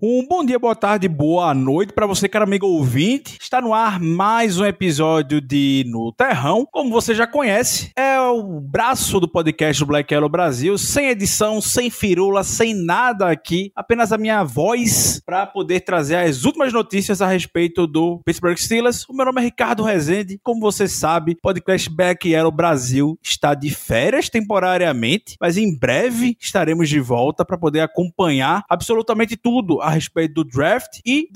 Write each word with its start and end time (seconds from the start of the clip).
Um 0.00 0.24
bom 0.24 0.44
dia, 0.44 0.60
boa 0.60 0.76
tarde, 0.76 1.08
boa 1.08 1.52
noite 1.52 1.92
para 1.92 2.06
você, 2.06 2.28
cara 2.28 2.44
amigo 2.44 2.64
ouvinte. 2.64 3.36
Está 3.40 3.60
no 3.60 3.74
ar 3.74 3.98
mais 3.98 4.56
um 4.56 4.64
episódio 4.64 5.40
de 5.40 5.84
No 5.88 6.12
Terrão. 6.12 6.64
Como 6.70 6.92
você 6.92 7.16
já 7.16 7.26
conhece, 7.26 7.90
é 7.96 8.20
o 8.20 8.60
braço 8.60 9.18
do 9.18 9.26
podcast 9.26 9.82
do 9.82 9.88
Black 9.88 10.14
Yellow 10.14 10.28
Brasil, 10.28 10.78
sem 10.78 11.08
edição, 11.08 11.60
sem 11.60 11.90
firula, 11.90 12.44
sem 12.44 12.74
nada 12.74 13.28
aqui, 13.28 13.72
apenas 13.74 14.12
a 14.12 14.18
minha 14.18 14.44
voz 14.44 15.20
para 15.26 15.44
poder 15.48 15.80
trazer 15.80 16.14
as 16.14 16.44
últimas 16.44 16.72
notícias 16.72 17.20
a 17.20 17.26
respeito 17.26 17.84
do 17.84 18.20
Pittsburgh 18.24 18.56
Steelers. 18.56 19.04
O 19.08 19.12
meu 19.12 19.26
nome 19.26 19.40
é 19.40 19.44
Ricardo 19.46 19.82
Rezende. 19.82 20.38
Como 20.44 20.60
você 20.60 20.86
sabe, 20.86 21.32
o 21.32 21.40
podcast 21.42 21.90
Black 21.90 22.28
Yellow 22.28 22.52
Brasil 22.52 23.18
está 23.20 23.52
de 23.52 23.70
férias 23.70 24.28
temporariamente, 24.28 25.34
mas 25.40 25.56
em 25.56 25.76
breve 25.76 26.36
estaremos 26.40 26.88
de 26.88 27.00
volta 27.00 27.44
para 27.44 27.58
poder 27.58 27.80
acompanhar 27.80 28.62
absolutamente 28.68 29.36
tudo 29.36 29.87
a 29.88 29.90
respeito 29.90 30.34
do 30.34 30.44
draft 30.44 31.00
e 31.04 31.28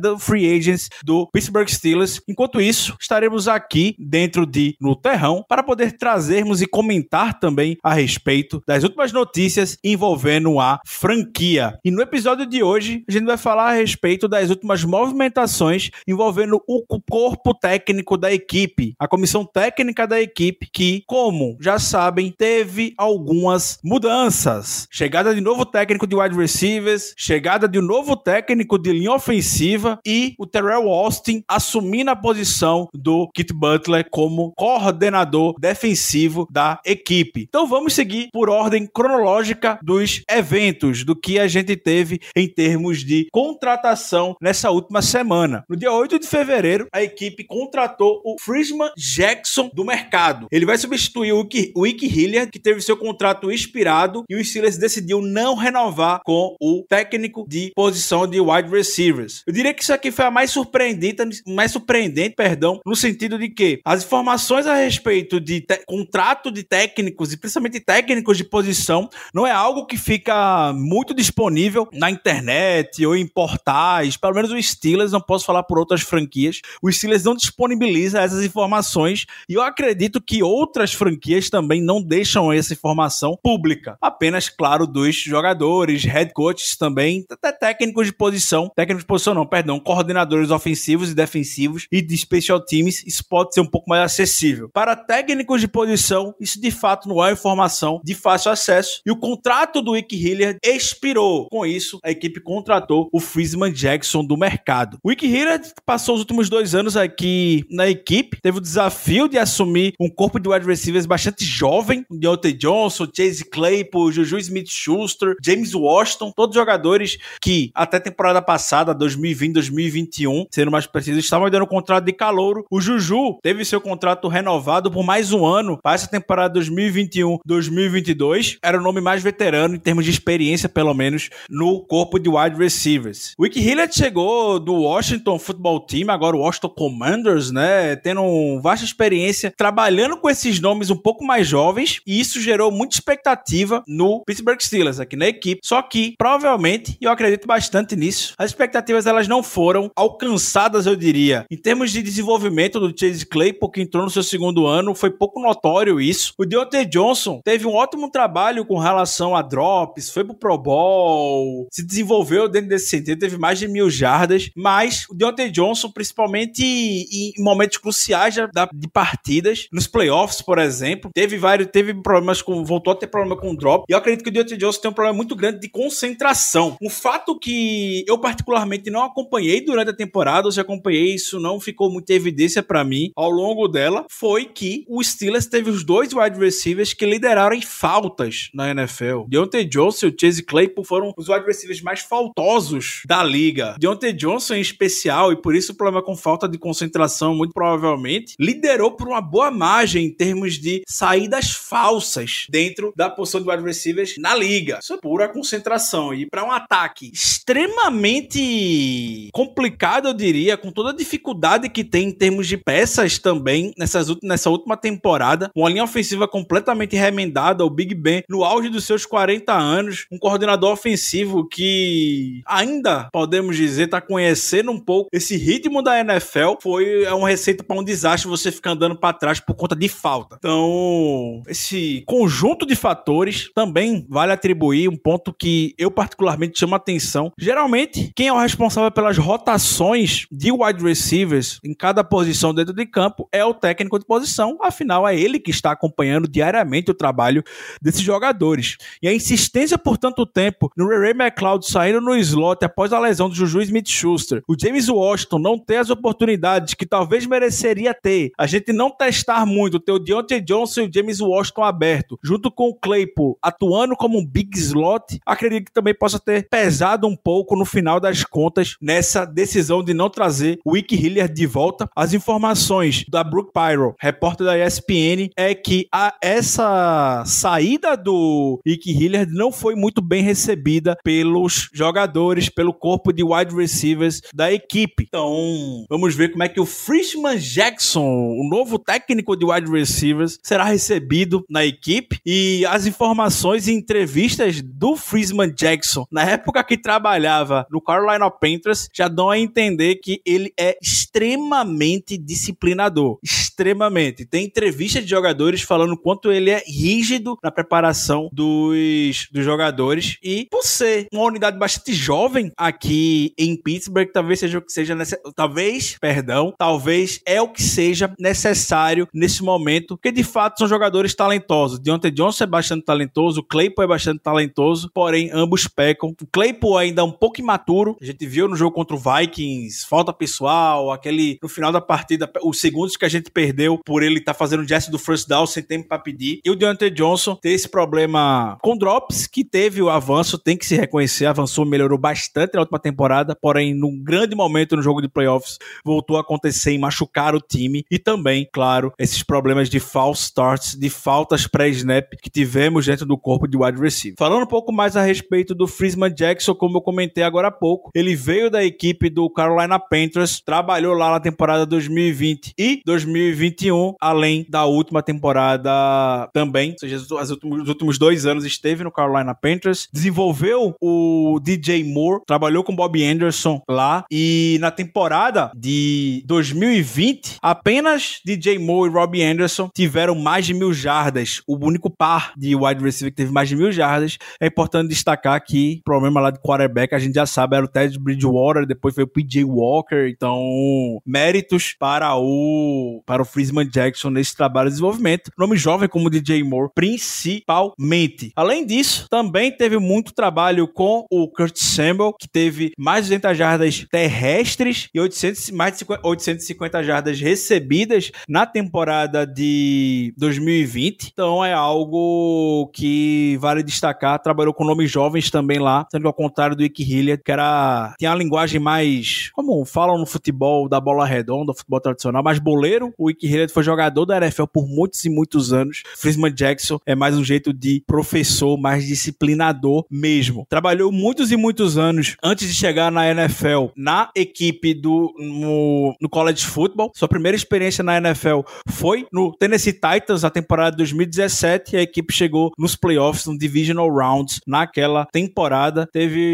do 0.00 0.18
free 0.18 0.50
agents 0.52 0.88
do 1.04 1.28
Pittsburgh 1.32 1.68
Steelers. 1.68 2.20
Enquanto 2.28 2.60
isso, 2.60 2.96
estaremos 3.00 3.46
aqui 3.48 3.94
dentro 3.98 4.46
de 4.46 4.76
No 4.80 4.96
Terrão 4.96 5.44
para 5.48 5.62
poder 5.62 5.96
trazermos 5.96 6.62
e 6.62 6.66
comentar 6.66 7.38
também 7.38 7.76
a 7.82 7.94
respeito 7.94 8.62
das 8.66 8.82
últimas 8.82 9.12
notícias 9.12 9.76
envolvendo 9.84 10.58
a 10.58 10.80
franquia. 10.84 11.78
E 11.84 11.90
no 11.90 12.02
episódio 12.02 12.46
de 12.46 12.62
hoje, 12.62 13.04
a 13.08 13.12
gente 13.12 13.26
vai 13.26 13.36
falar 13.36 13.70
a 13.70 13.74
respeito 13.74 14.26
das 14.26 14.50
últimas 14.50 14.84
movimentações 14.84 15.90
envolvendo 16.06 16.60
o 16.66 16.84
corpo 17.08 17.54
técnico 17.54 18.16
da 18.16 18.32
equipe, 18.32 18.94
a 18.98 19.06
comissão 19.06 19.44
técnica 19.44 20.06
da 20.06 20.20
equipe, 20.20 20.68
que, 20.72 21.02
como 21.06 21.56
já 21.60 21.78
sabem, 21.78 22.32
teve 22.36 22.94
algumas 22.96 23.78
mudanças. 23.84 24.86
Chegada 24.90 25.34
de 25.34 25.40
novo 25.40 25.64
técnico 25.64 26.06
de 26.06 26.16
wide 26.16 26.36
receivers, 26.36 27.14
chegada 27.16 27.68
de 27.68 27.78
um 27.78 27.82
novo 27.90 28.14
técnico 28.14 28.78
de 28.78 28.92
linha 28.92 29.10
ofensiva 29.10 29.98
e 30.06 30.34
o 30.38 30.46
Terrell 30.46 30.88
Austin 30.88 31.42
assumindo 31.48 32.12
a 32.12 32.14
posição 32.14 32.88
do 32.94 33.28
Kit 33.34 33.52
Butler 33.52 34.06
como 34.08 34.52
coordenador 34.56 35.56
defensivo 35.58 36.46
da 36.48 36.78
equipe. 36.86 37.46
Então 37.48 37.66
vamos 37.66 37.92
seguir 37.94 38.28
por 38.32 38.48
ordem 38.48 38.86
cronológica 38.86 39.76
dos 39.82 40.22
eventos, 40.30 41.04
do 41.04 41.16
que 41.16 41.40
a 41.40 41.48
gente 41.48 41.74
teve 41.74 42.20
em 42.36 42.46
termos 42.46 43.04
de 43.04 43.26
contratação 43.32 44.36
nessa 44.40 44.70
última 44.70 45.02
semana. 45.02 45.64
No 45.68 45.74
dia 45.74 45.90
8 45.90 46.20
de 46.20 46.28
fevereiro, 46.28 46.86
a 46.92 47.02
equipe 47.02 47.42
contratou 47.42 48.22
o 48.24 48.36
Frisman 48.40 48.92
Jackson 48.96 49.68
do 49.74 49.84
mercado. 49.84 50.46
Ele 50.52 50.64
vai 50.64 50.78
substituir 50.78 51.32
o 51.32 51.86
Ike 51.86 52.06
Hilliard, 52.06 52.52
que 52.52 52.60
teve 52.60 52.80
seu 52.82 52.96
contrato 52.96 53.50
expirado, 53.50 54.22
e 54.30 54.36
o 54.36 54.44
Steelers 54.44 54.78
decidiu 54.78 55.20
não 55.20 55.56
renovar 55.56 56.20
com 56.24 56.54
o 56.60 56.84
técnico 56.88 57.44
de 57.48 57.72
posição 57.80 58.26
de 58.26 58.38
wide 58.38 58.68
receivers. 58.68 59.42
Eu 59.46 59.54
diria 59.54 59.72
que 59.72 59.82
isso 59.82 59.92
aqui 59.92 60.10
foi 60.10 60.26
a 60.26 60.30
mais 60.30 60.50
surpreendente, 60.50 61.22
mais 61.46 61.72
surpreendente, 61.72 62.34
perdão, 62.36 62.78
no 62.84 62.94
sentido 62.94 63.38
de 63.38 63.48
que 63.48 63.80
as 63.82 64.04
informações 64.04 64.66
a 64.66 64.74
respeito 64.74 65.40
de 65.40 65.64
contrato 65.86 66.52
de 66.52 66.62
técnicos 66.62 67.32
e 67.32 67.38
principalmente 67.38 67.80
técnicos 67.80 68.36
de 68.36 68.44
posição 68.44 69.08
não 69.32 69.46
é 69.46 69.50
algo 69.50 69.86
que 69.86 69.96
fica 69.96 70.74
muito 70.74 71.14
disponível 71.14 71.88
na 71.90 72.10
internet 72.10 73.06
ou 73.06 73.16
em 73.16 73.26
portais, 73.26 74.14
pelo 74.18 74.34
menos 74.34 74.50
o 74.50 74.62
Steelers, 74.62 75.12
não 75.12 75.20
posso 75.20 75.46
falar 75.46 75.62
por 75.62 75.78
outras 75.78 76.02
franquias, 76.02 76.60
o 76.82 76.92
Steelers 76.92 77.24
não 77.24 77.34
disponibiliza 77.34 78.20
essas 78.20 78.44
informações 78.44 79.24
e 79.48 79.54
eu 79.54 79.62
acredito 79.62 80.20
que 80.20 80.42
outras 80.42 80.92
franquias 80.92 81.48
também 81.48 81.82
não 81.82 82.02
deixam 82.02 82.52
essa 82.52 82.74
informação 82.74 83.38
pública. 83.42 83.96
Apenas, 84.02 84.50
claro, 84.50 84.86
dos 84.86 85.16
jogadores, 85.16 86.04
head 86.04 86.34
coaches 86.34 86.76
também, 86.76 87.24
até 87.42 87.69
técnicos 87.70 88.06
de 88.06 88.12
posição, 88.12 88.68
técnicos 88.74 89.04
de 89.04 89.06
posição 89.06 89.32
não, 89.32 89.46
perdão, 89.46 89.78
coordenadores 89.78 90.50
ofensivos 90.50 91.10
e 91.10 91.14
defensivos 91.14 91.86
e 91.92 92.02
de 92.02 92.16
special 92.16 92.60
teams, 92.60 93.04
isso 93.06 93.24
pode 93.28 93.54
ser 93.54 93.60
um 93.60 93.66
pouco 93.66 93.88
mais 93.88 94.02
acessível. 94.02 94.68
Para 94.68 94.96
técnicos 94.96 95.60
de 95.60 95.68
posição, 95.68 96.34
isso 96.40 96.60
de 96.60 96.70
fato 96.72 97.08
não 97.08 97.24
é 97.24 97.32
informação 97.32 98.00
de 98.04 98.12
fácil 98.12 98.50
acesso 98.50 99.00
e 99.06 99.10
o 99.12 99.16
contrato 99.16 99.80
do 99.80 99.92
Wick 99.92 100.16
Hilliard 100.16 100.58
expirou. 100.64 101.48
Com 101.48 101.64
isso, 101.64 102.00
a 102.02 102.10
equipe 102.10 102.40
contratou 102.40 103.08
o 103.12 103.20
Frisman 103.20 103.72
Jackson 103.72 104.24
do 104.24 104.36
mercado. 104.36 104.98
O 105.04 105.08
Wick 105.08 105.24
Hilliard 105.24 105.70
passou 105.86 106.16
os 106.16 106.20
últimos 106.22 106.48
dois 106.48 106.74
anos 106.74 106.96
aqui 106.96 107.64
na 107.70 107.88
equipe, 107.88 108.40
teve 108.42 108.58
o 108.58 108.60
desafio 108.60 109.28
de 109.28 109.38
assumir 109.38 109.94
um 110.00 110.08
corpo 110.10 110.40
de 110.40 110.48
wide 110.48 110.66
receivers 110.66 111.06
bastante 111.06 111.44
jovem, 111.44 112.04
Deontay 112.10 112.52
Johnson, 112.52 113.06
Chase 113.14 113.44
Claypool, 113.44 114.10
Juju 114.10 114.38
Smith-Schuster, 114.38 115.36
James 115.40 115.72
Washington, 115.72 116.32
todos 116.34 116.56
jogadores 116.56 117.16
que 117.40 117.59
até 117.74 117.96
a 117.98 118.00
temporada 118.00 118.40
passada, 118.40 118.94
2020, 118.94 119.52
2021, 119.54 120.46
sendo 120.50 120.70
mais 120.70 120.86
preciso, 120.86 121.18
estavam 121.18 121.50
dando 121.50 121.64
um 121.64 121.68
contrato 121.68 122.04
de 122.04 122.12
calouro. 122.12 122.64
O 122.70 122.80
Juju 122.80 123.38
teve 123.42 123.64
seu 123.64 123.80
contrato 123.80 124.28
renovado 124.28 124.90
por 124.90 125.04
mais 125.04 125.32
um 125.32 125.44
ano 125.44 125.78
para 125.82 125.94
essa 125.94 126.08
temporada 126.08 126.54
2021, 126.54 127.38
2022. 127.44 128.58
Era 128.62 128.78
o 128.78 128.82
nome 128.82 129.00
mais 129.00 129.22
veterano 129.22 129.74
em 129.74 129.78
termos 129.78 130.04
de 130.04 130.10
experiência, 130.10 130.68
pelo 130.68 130.94
menos, 130.94 131.30
no 131.48 131.80
corpo 131.80 132.18
de 132.18 132.28
wide 132.28 132.56
receivers. 132.56 133.34
O 133.38 133.42
Wick 133.42 133.58
Hillett 133.58 133.96
chegou 133.96 134.58
do 134.58 134.74
Washington 134.74 135.38
Football 135.38 135.80
Team, 135.80 136.10
agora 136.10 136.36
o 136.36 136.40
Washington 136.40 136.70
Commanders, 136.70 137.50
né? 137.50 137.96
Tendo 137.96 138.60
vasta 138.60 138.84
experiência 138.84 139.52
trabalhando 139.56 140.16
com 140.16 140.28
esses 140.28 140.60
nomes 140.60 140.90
um 140.90 140.96
pouco 140.96 141.24
mais 141.24 141.46
jovens, 141.46 142.00
e 142.06 142.20
isso 142.20 142.40
gerou 142.40 142.70
muita 142.70 142.94
expectativa 142.94 143.82
no 143.86 144.22
Pittsburgh 144.24 144.60
Steelers, 144.60 145.00
aqui 145.00 145.16
na 145.16 145.26
equipe. 145.26 145.60
Só 145.64 145.82
que, 145.82 146.14
provavelmente, 146.16 146.96
eu 147.00 147.10
acredito 147.10 147.46
bastante 147.50 147.96
nisso, 147.96 148.32
as 148.38 148.50
expectativas 148.50 149.06
elas 149.06 149.26
não 149.26 149.42
foram 149.42 149.90
alcançadas, 149.96 150.86
eu 150.86 150.94
diria. 150.94 151.44
Em 151.50 151.56
termos 151.56 151.90
de 151.90 152.00
desenvolvimento 152.00 152.78
do 152.78 152.94
Chase 152.96 153.26
Claypool, 153.26 153.68
que 153.68 153.80
entrou 153.80 154.04
no 154.04 154.10
seu 154.10 154.22
segundo 154.22 154.68
ano, 154.68 154.94
foi 154.94 155.10
pouco 155.10 155.40
notório 155.40 156.00
isso. 156.00 156.32
O 156.38 156.46
Deontay 156.46 156.84
Johnson 156.84 157.40
teve 157.44 157.66
um 157.66 157.74
ótimo 157.74 158.08
trabalho 158.08 158.64
com 158.64 158.78
relação 158.78 159.34
a 159.34 159.42
drops, 159.42 160.10
foi 160.10 160.22
pro 160.22 160.36
Pro 160.36 160.56
Bowl, 160.56 161.66
se 161.72 161.84
desenvolveu 161.84 162.48
dentro 162.48 162.68
desse 162.68 162.86
sentido, 162.86 163.18
teve 163.18 163.36
mais 163.36 163.58
de 163.58 163.66
mil 163.66 163.90
jardas, 163.90 164.48
mas 164.56 165.06
o 165.10 165.14
Deontay 165.14 165.50
Johnson, 165.50 165.90
principalmente 165.90 166.62
em 166.62 167.32
momentos 167.42 167.78
cruciais 167.78 168.36
de 168.36 168.88
partidas, 168.92 169.66
nos 169.72 169.88
playoffs, 169.88 170.40
por 170.40 170.60
exemplo, 170.60 171.10
teve 171.12 171.36
vários, 171.36 171.68
teve 171.72 171.94
problemas 172.00 172.42
com, 172.42 172.64
voltou 172.64 172.92
a 172.92 172.96
ter 172.96 173.08
problema 173.08 173.36
com 173.36 173.56
drop, 173.56 173.86
e 173.88 173.92
eu 173.92 173.98
acredito 173.98 174.22
que 174.22 174.30
o 174.30 174.32
Deontay 174.32 174.56
Johnson 174.56 174.80
tem 174.80 174.90
um 174.90 174.94
problema 174.94 175.16
muito 175.16 175.34
grande 175.34 175.58
de 175.58 175.68
concentração. 175.68 176.76
Um 176.80 176.88
fato 176.88 177.29
que 177.38 178.04
eu 178.06 178.18
particularmente 178.18 178.90
não 178.90 179.02
acompanhei 179.02 179.60
durante 179.64 179.90
a 179.90 179.96
temporada, 179.96 180.46
ou 180.46 180.52
se 180.52 180.60
acompanhei, 180.60 181.14
isso 181.14 181.38
não 181.38 181.60
ficou 181.60 181.90
muita 181.90 182.12
evidência 182.12 182.62
para 182.62 182.84
mim 182.84 183.10
ao 183.16 183.30
longo 183.30 183.68
dela, 183.68 184.04
foi 184.10 184.44
que 184.44 184.84
o 184.88 185.02
Steelers 185.02 185.46
teve 185.46 185.70
os 185.70 185.84
dois 185.84 186.12
wide 186.12 186.38
receivers 186.38 186.92
que 186.92 187.06
lideraram 187.06 187.54
em 187.54 187.62
faltas 187.62 188.50
na 188.54 188.70
NFL. 188.70 189.24
Deontay 189.28 189.64
Johnson 189.64 190.06
e 190.06 190.08
o 190.10 190.14
Chase 190.18 190.42
Claypool 190.42 190.84
foram 190.84 191.12
os 191.16 191.28
wide 191.28 191.46
receivers 191.46 191.80
mais 191.80 192.00
faltosos 192.00 193.02
da 193.06 193.22
liga. 193.22 193.76
Deontay 193.78 194.12
Johnson 194.12 194.54
em 194.54 194.60
especial, 194.60 195.32
e 195.32 195.36
por 195.40 195.54
isso 195.54 195.72
o 195.72 195.76
problema 195.76 196.02
com 196.02 196.16
falta 196.16 196.48
de 196.48 196.58
concentração, 196.58 197.34
muito 197.34 197.52
provavelmente, 197.52 198.34
liderou 198.38 198.92
por 198.92 199.08
uma 199.08 199.20
boa 199.20 199.50
margem 199.50 200.06
em 200.06 200.14
termos 200.14 200.58
de 200.58 200.82
saídas 200.86 201.50
falsas 201.50 202.46
dentro 202.48 202.92
da 202.96 203.10
posição 203.10 203.42
de 203.42 203.48
wide 203.48 203.62
receivers 203.62 204.14
na 204.18 204.34
liga. 204.34 204.78
Isso 204.82 204.94
é 204.94 204.96
pura 204.98 205.28
concentração. 205.28 206.12
E 206.14 206.26
para 206.26 206.44
um 206.44 206.50
ataque 206.50 207.10
extremamente 207.20 209.28
complicado, 209.32 210.08
eu 210.08 210.14
diria, 210.14 210.56
com 210.56 210.72
toda 210.72 210.90
a 210.90 210.96
dificuldade 210.96 211.68
que 211.68 211.84
tem 211.84 212.08
em 212.08 212.12
termos 212.12 212.46
de 212.46 212.56
peças 212.56 213.18
também 213.18 213.72
nessas, 213.76 214.08
nessa 214.22 214.48
última 214.48 214.76
temporada, 214.76 215.50
uma 215.54 215.68
linha 215.68 215.84
ofensiva 215.84 216.26
completamente 216.26 216.96
remendada, 216.96 217.64
o 217.64 217.70
Big 217.70 217.94
Ben 217.94 218.22
no 218.28 218.42
auge 218.42 218.70
dos 218.70 218.84
seus 218.84 219.04
40 219.04 219.52
anos, 219.52 220.06
um 220.10 220.18
coordenador 220.18 220.72
ofensivo 220.72 221.46
que 221.46 222.40
ainda 222.46 223.08
podemos 223.12 223.56
dizer 223.56 223.84
está 223.84 224.00
conhecendo 224.00 224.70
um 224.70 224.80
pouco 224.80 225.10
esse 225.12 225.36
ritmo 225.36 225.82
da 225.82 226.00
NFL, 226.00 226.54
foi 226.62 227.04
é 227.04 227.12
uma 227.12 227.28
receita 227.28 227.62
para 227.62 227.78
um 227.78 227.84
desastre 227.84 228.30
você 228.30 228.50
ficar 228.50 228.70
andando 228.70 228.96
para 228.96 229.12
trás 229.12 229.40
por 229.40 229.54
conta 229.54 229.76
de 229.76 229.88
falta. 229.88 230.36
Então, 230.38 231.42
esse 231.46 232.02
conjunto 232.06 232.64
de 232.64 232.74
fatores 232.74 233.50
também 233.54 234.06
vale 234.08 234.32
atribuir 234.32 234.88
um 234.88 234.96
ponto 234.96 235.34
que 235.34 235.74
eu 235.76 235.90
particularmente 235.90 236.58
chamo 236.58 236.74
a 236.74 236.78
atenção 236.78 237.09
posição. 237.10 237.32
Geralmente, 237.36 238.12
quem 238.14 238.28
é 238.28 238.32
o 238.32 238.38
responsável 238.38 238.90
pelas 238.90 239.18
rotações 239.18 240.26
de 240.30 240.52
wide 240.52 240.82
receivers 240.82 241.58
em 241.64 241.74
cada 241.74 242.04
posição 242.04 242.54
dentro 242.54 242.72
de 242.72 242.86
campo 242.86 243.28
é 243.32 243.44
o 243.44 243.52
técnico 243.52 243.98
de 243.98 244.06
posição, 244.06 244.58
afinal 244.62 245.06
é 245.06 245.18
ele 245.18 245.38
que 245.38 245.50
está 245.50 245.72
acompanhando 245.72 246.28
diariamente 246.28 246.90
o 246.90 246.94
trabalho 246.94 247.42
desses 247.82 248.00
jogadores. 248.00 248.76
E 249.02 249.08
a 249.08 249.12
insistência 249.12 249.76
por 249.76 249.98
tanto 249.98 250.24
tempo 250.24 250.70
no 250.76 250.88
Ray 250.88 251.12
McLeod 251.12 251.68
saindo 251.68 252.00
no 252.00 252.14
slot 252.16 252.64
após 252.64 252.92
a 252.92 252.98
lesão 252.98 253.28
do 253.28 253.34
Juju 253.34 253.60
Smith-Schuster, 253.62 254.42
o 254.48 254.54
James 254.58 254.88
Washington 254.88 255.38
não 255.38 255.58
ter 255.58 255.76
as 255.76 255.90
oportunidades 255.90 256.74
que 256.74 256.86
talvez 256.86 257.26
mereceria 257.26 257.92
ter, 257.92 258.30
a 258.38 258.46
gente 258.46 258.72
não 258.72 258.90
testar 258.90 259.44
muito, 259.44 259.80
ter 259.80 259.92
o 259.92 259.98
Deontay 259.98 260.40
Johnson 260.40 260.82
e 260.82 260.86
o 260.86 260.90
James 260.92 261.20
Washington 261.20 261.64
aberto, 261.64 262.18
junto 262.22 262.50
com 262.50 262.68
o 262.68 262.74
Claypool 262.74 263.38
atuando 263.42 263.96
como 263.96 264.18
um 264.18 264.26
big 264.26 264.56
slot, 264.58 265.18
acredito 265.24 265.66
que 265.66 265.72
também 265.72 265.94
possa 265.94 266.18
ter 266.18 266.48
pesado 266.48 266.99
um 267.06 267.16
pouco 267.16 267.56
no 267.56 267.64
final 267.64 268.00
das 268.00 268.24
contas 268.24 268.76
nessa 268.80 269.24
decisão 269.24 269.82
de 269.82 269.94
não 269.94 270.08
trazer 270.08 270.58
o 270.64 270.72
Wick 270.72 270.94
Hilliard 270.94 271.32
de 271.32 271.46
volta. 271.46 271.88
As 271.94 272.12
informações 272.12 273.04
da 273.08 273.22
Brooke 273.22 273.52
Pyro, 273.52 273.94
repórter 274.00 274.46
da 274.46 274.58
ESPN, 274.58 275.30
é 275.36 275.54
que 275.54 275.86
a, 275.92 276.14
essa 276.22 277.22
saída 277.26 277.96
do 277.96 278.60
Wick 278.66 278.90
Hilliard 278.90 279.32
não 279.32 279.52
foi 279.52 279.74
muito 279.74 280.02
bem 280.02 280.22
recebida 280.22 280.96
pelos 281.04 281.68
jogadores, 281.72 282.48
pelo 282.48 282.72
corpo 282.72 283.12
de 283.12 283.22
wide 283.22 283.54
receivers 283.54 284.20
da 284.34 284.52
equipe. 284.52 285.04
Então, 285.06 285.84
vamos 285.88 286.14
ver 286.14 286.30
como 286.30 286.42
é 286.42 286.48
que 286.48 286.60
o 286.60 286.66
Frishman 286.66 287.38
Jackson, 287.38 288.04
o 288.04 288.48
novo 288.48 288.78
técnico 288.78 289.36
de 289.36 289.44
wide 289.44 289.70
receivers, 289.70 290.38
será 290.42 290.64
recebido 290.64 291.44
na 291.48 291.64
equipe. 291.64 292.18
E 292.24 292.64
as 292.66 292.86
informações 292.86 293.68
e 293.68 293.72
entrevistas 293.72 294.60
do 294.62 294.96
Frisman 294.96 295.52
Jackson, 295.52 296.06
na 296.10 296.22
época 296.22 296.64
que 296.64 296.76
trabalhava 296.90 297.64
no 297.70 297.80
Carolina 297.80 298.28
Panthers, 298.28 298.88
já 298.92 299.06
dão 299.06 299.30
a 299.30 299.38
entender 299.38 299.94
que 300.02 300.20
ele 300.26 300.52
é 300.58 300.76
extremamente 300.82 302.18
disciplinador. 302.18 303.20
Extremamente. 303.22 304.26
Tem 304.26 304.46
entrevistas 304.46 305.04
de 305.04 305.10
jogadores 305.10 305.62
falando 305.62 305.96
quanto 305.96 306.32
ele 306.32 306.50
é 306.50 306.64
rígido 306.66 307.38
na 307.44 307.52
preparação 307.52 308.28
dos, 308.32 309.28
dos 309.30 309.44
jogadores. 309.44 310.16
E 310.20 310.48
por 310.50 310.64
ser 310.64 311.06
uma 311.12 311.26
unidade 311.26 311.58
bastante 311.58 311.92
jovem 311.92 312.50
aqui 312.56 313.32
em 313.38 313.54
Pittsburgh, 313.54 314.10
talvez 314.12 314.40
seja 314.40 314.58
o 314.58 314.62
que 314.62 314.72
seja 314.72 314.96
necessário. 314.96 315.32
Talvez, 315.36 315.96
perdão, 316.00 316.52
talvez 316.58 317.20
é 317.24 317.40
o 317.40 317.48
que 317.48 317.62
seja 317.62 318.12
necessário 318.18 319.06
nesse 319.14 319.44
momento, 319.44 319.96
que 319.96 320.10
de 320.10 320.24
fato 320.24 320.58
são 320.58 320.66
jogadores 320.66 321.14
talentosos. 321.14 321.78
Deontay 321.78 322.10
Johnson 322.10 322.44
é 322.44 322.46
bastante 322.48 322.84
talentoso, 322.84 323.42
o 323.42 323.44
Claypool 323.44 323.84
é 323.84 323.88
bastante 323.88 324.20
talentoso, 324.20 324.90
porém 324.92 325.30
ambos 325.32 325.68
pecam. 325.68 326.14
O 326.20 326.26
Claypool 326.26 326.79
ainda 326.80 327.04
um 327.04 327.12
pouco 327.12 327.40
imaturo. 327.40 327.96
A 328.00 328.04
gente 328.04 328.26
viu 328.26 328.48
no 328.48 328.56
jogo 328.56 328.74
contra 328.74 328.96
o 328.96 328.98
Vikings, 328.98 329.86
falta 329.86 330.12
pessoal, 330.12 330.90
aquele 330.90 331.38
no 331.42 331.48
final 331.48 331.72
da 331.72 331.80
partida, 331.80 332.30
os 332.42 332.60
segundos 332.60 332.96
que 332.96 333.04
a 333.04 333.08
gente 333.08 333.30
perdeu 333.30 333.78
por 333.84 334.02
ele 334.02 334.18
estar 334.18 334.32
tá 334.32 334.38
fazendo 334.38 334.66
gesto 334.66 334.90
do 334.90 334.98
first 334.98 335.28
down 335.28 335.46
sem 335.46 335.62
tempo 335.62 335.88
para 335.88 335.98
pedir. 335.98 336.40
E 336.44 336.50
o 336.50 336.56
Deontay 336.56 336.90
Johnson 336.90 337.34
tem 337.36 337.52
esse 337.52 337.68
problema 337.68 338.58
com 338.62 338.76
drops, 338.76 339.26
que 339.26 339.44
teve 339.44 339.82
o 339.82 339.90
avanço, 339.90 340.38
tem 340.38 340.56
que 340.56 340.66
se 340.66 340.76
reconhecer, 340.76 341.26
avançou, 341.26 341.64
melhorou 341.64 341.98
bastante 341.98 342.54
na 342.54 342.60
última 342.60 342.78
temporada, 342.78 343.36
porém, 343.40 343.74
num 343.74 344.02
grande 344.02 344.34
momento 344.34 344.76
no 344.76 344.82
jogo 344.82 345.00
de 345.00 345.08
playoffs, 345.08 345.58
voltou 345.84 346.16
a 346.16 346.20
acontecer 346.20 346.72
e 346.72 346.78
machucar 346.78 347.34
o 347.34 347.40
time. 347.40 347.84
E 347.90 347.98
também, 347.98 348.48
claro, 348.52 348.92
esses 348.98 349.22
problemas 349.22 349.68
de 349.68 349.80
false 349.80 350.24
starts, 350.24 350.78
de 350.78 350.88
faltas 350.88 351.46
pré-snap 351.46 352.10
que 352.22 352.30
tivemos 352.30 352.86
dentro 352.86 353.06
do 353.06 353.18
corpo 353.18 353.46
de 353.46 353.56
wide 353.56 353.80
receiver. 353.80 354.16
Falando 354.18 354.44
um 354.44 354.48
pouco 354.48 354.72
mais 354.72 354.96
a 354.96 355.02
respeito 355.02 355.54
do 355.54 355.66
Frisman 355.66 356.12
Jackson, 356.12 356.54
como 356.54 356.69
eu 356.78 356.82
comentei 356.82 357.22
agora 357.22 357.48
há 357.48 357.52
pouco, 357.52 357.90
ele 357.94 358.14
veio 358.14 358.50
da 358.50 358.64
equipe 358.64 359.08
do 359.08 359.28
Carolina 359.30 359.78
Panthers, 359.78 360.40
trabalhou 360.40 360.94
lá 360.94 361.10
na 361.10 361.20
temporada 361.20 361.66
2020 361.66 362.52
e 362.58 362.80
2021, 362.84 363.94
além 364.00 364.46
da 364.48 364.64
última 364.64 365.02
temporada 365.02 366.28
também, 366.32 366.72
ou 366.72 366.78
seja, 366.78 366.96
os 366.96 367.30
últimos, 367.30 367.62
os 367.62 367.68
últimos 367.68 367.98
dois 367.98 368.26
anos 368.26 368.44
esteve 368.44 368.84
no 368.84 368.90
Carolina 368.90 369.34
Panthers, 369.34 369.88
desenvolveu 369.92 370.74
o 370.80 371.38
DJ 371.42 371.84
Moore, 371.84 372.22
trabalhou 372.26 372.64
com 372.64 372.74
Bob 372.74 373.02
Anderson 373.02 373.60
lá 373.68 374.04
e 374.10 374.58
na 374.60 374.70
temporada 374.70 375.50
de 375.56 376.22
2020, 376.26 377.36
apenas 377.42 378.20
DJ 378.24 378.58
Moore 378.58 378.90
e 378.90 378.92
Robbie 378.92 379.22
Anderson 379.22 379.68
tiveram 379.74 380.14
mais 380.14 380.46
de 380.46 380.54
mil 380.54 380.72
jardas, 380.72 381.42
o 381.46 381.56
único 381.64 381.90
par 381.90 382.32
de 382.36 382.54
wide 382.54 382.82
receiver 382.82 383.12
que 383.12 383.16
teve 383.16 383.32
mais 383.32 383.48
de 383.48 383.56
mil 383.56 383.72
jardas. 383.72 384.18
É 384.40 384.46
importante 384.46 384.88
destacar 384.88 385.42
que 385.44 385.78
o 385.80 385.84
problema 385.84 386.20
lá 386.20 386.30
de 386.30 386.40
quarterback, 386.40 386.59
a 386.92 386.98
gente 386.98 387.14
já 387.14 387.26
sabe, 387.26 387.56
era 387.56 387.64
o 387.64 387.68
Ted 387.68 387.98
Bridgewater, 387.98 388.66
depois 388.66 388.94
foi 388.94 389.04
o 389.04 389.08
PJ 389.08 389.44
Walker, 389.44 390.08
então 390.08 391.00
méritos 391.06 391.74
para 391.78 392.16
o 392.16 393.02
para 393.06 393.22
o 393.22 393.24
Frisman 393.24 393.68
Jackson 393.68 394.10
nesse 394.10 394.36
trabalho 394.36 394.68
de 394.68 394.74
desenvolvimento. 394.74 395.30
Nome 395.38 395.56
jovem 395.56 395.88
como 395.88 396.10
DJ 396.10 396.42
Moore, 396.42 396.70
principalmente. 396.74 398.32
Além 398.34 398.64
disso, 398.66 399.06
também 399.08 399.50
teve 399.50 399.78
muito 399.78 400.12
trabalho 400.12 400.66
com 400.68 401.06
o 401.10 401.28
Kurt 401.28 401.56
Samuel, 401.56 402.14
que 402.18 402.28
teve 402.28 402.72
mais 402.78 403.04
de 403.04 403.10
200 403.10 403.36
jardas 403.36 403.86
terrestres 403.90 404.88
e 404.94 405.00
800, 405.00 405.50
mais 405.50 405.78
de 405.78 405.84
850 406.02 406.82
jardas 406.82 407.20
recebidas 407.20 408.10
na 408.28 408.46
temporada 408.46 409.26
de 409.26 410.14
2020. 410.16 411.10
Então 411.12 411.44
é 411.44 411.52
algo 411.52 412.70
que 412.74 413.36
vale 413.40 413.62
destacar. 413.62 414.20
Trabalhou 414.20 414.54
com 414.54 414.64
nomes 414.64 414.90
jovens 414.90 415.30
também 415.30 415.58
lá, 415.58 415.86
sendo 415.90 416.02
que 416.02 416.06
ao 416.06 416.14
contrário 416.14 416.49
do 416.54 416.64
Ike 416.64 416.82
Hilliard, 416.82 417.22
que 417.22 417.32
era 417.32 417.94
tinha 417.98 418.10
uma 418.10 418.16
linguagem 418.16 418.60
mais, 418.60 419.30
como 419.32 419.64
falam 419.64 419.98
no 419.98 420.06
futebol 420.06 420.68
da 420.68 420.80
bola 420.80 421.06
redonda, 421.06 421.54
futebol 421.54 421.80
tradicional, 421.80 422.22
mais 422.22 422.38
boleiro. 422.38 422.92
O 422.98 423.10
Hilliard 423.10 423.52
foi 423.52 423.62
jogador 423.62 424.04
da 424.06 424.16
NFL 424.16 424.44
por 424.52 424.66
muitos 424.66 425.04
e 425.04 425.10
muitos 425.10 425.52
anos. 425.52 425.82
Frisman 425.96 426.32
Jackson 426.32 426.78
é 426.86 426.94
mais 426.94 427.16
um 427.16 427.24
jeito 427.24 427.52
de 427.52 427.82
professor, 427.86 428.58
mais 428.58 428.86
disciplinador 428.86 429.84
mesmo. 429.90 430.46
Trabalhou 430.48 430.92
muitos 430.92 431.30
e 431.30 431.36
muitos 431.36 431.78
anos 431.78 432.16
antes 432.22 432.48
de 432.48 432.54
chegar 432.54 432.90
na 432.90 433.08
NFL, 433.10 433.68
na 433.76 434.10
equipe 434.14 434.74
do 434.74 435.12
no, 435.18 435.94
no 436.00 436.08
college 436.08 436.46
football. 436.46 436.90
Sua 436.94 437.08
primeira 437.08 437.36
experiência 437.36 437.82
na 437.84 437.98
NFL 437.98 438.40
foi 438.68 439.06
no 439.12 439.32
Tennessee 439.36 439.72
Titans 439.72 440.22
na 440.22 440.30
temporada 440.30 440.72
de 440.72 440.78
2017 440.78 441.74
e 441.74 441.78
a 441.78 441.82
equipe 441.82 442.12
chegou 442.12 442.52
nos 442.58 442.76
playoffs, 442.76 443.26
no 443.26 443.38
divisional 443.38 443.88
rounds 443.88 444.40
naquela 444.46 445.06
temporada. 445.06 445.88
Teve 445.92 446.29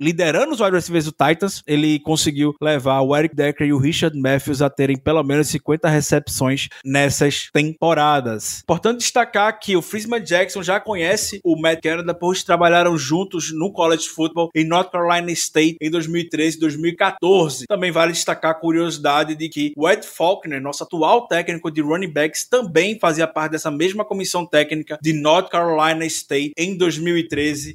liderando 0.00 0.52
os 0.52 0.60
wide 0.60 0.74
receivers 0.74 1.04
do 1.04 1.12
Titans, 1.12 1.62
ele 1.66 1.98
conseguiu 2.00 2.54
levar 2.60 3.00
o 3.00 3.16
Eric 3.16 3.34
Decker 3.34 3.66
e 3.66 3.72
o 3.72 3.78
Richard 3.78 4.18
Matthews 4.18 4.62
a 4.62 4.70
terem 4.70 4.96
pelo 4.96 5.22
menos 5.22 5.48
50 5.48 5.88
recepções 5.88 6.68
nessas 6.84 7.48
temporadas. 7.52 8.60
Importante 8.62 8.98
destacar 8.98 9.58
que 9.58 9.76
o 9.76 9.82
Frisman 9.82 10.22
Jackson 10.22 10.62
já 10.62 10.80
conhece 10.80 11.40
o 11.44 11.60
Matt 11.60 11.80
Canada, 11.82 12.14
pois 12.14 12.42
trabalharam 12.42 12.96
juntos 12.96 13.52
no 13.52 13.72
college 13.72 14.08
football 14.08 14.50
em 14.54 14.64
North 14.64 14.90
Carolina 14.90 15.30
State 15.32 15.76
em 15.80 15.90
2013 15.90 16.56
e 16.56 16.60
2014. 16.60 17.66
Também 17.66 17.90
vale 17.90 18.12
destacar 18.12 18.52
a 18.52 18.54
curiosidade 18.54 19.34
de 19.34 19.48
que 19.48 19.72
o 19.76 19.88
Ed 19.88 20.06
Faulkner, 20.06 20.60
nosso 20.60 20.84
atual 20.84 21.26
técnico 21.26 21.70
de 21.70 21.80
running 21.80 22.12
backs, 22.12 22.48
também 22.48 22.98
fazia 22.98 23.26
parte 23.26 23.52
dessa 23.52 23.70
mesma 23.70 24.04
comissão 24.04 24.46
técnica 24.46 24.98
de 25.02 25.12
North 25.12 25.48
Carolina 25.50 26.04
State 26.06 26.52
em 26.56 26.76
2013 26.76 27.74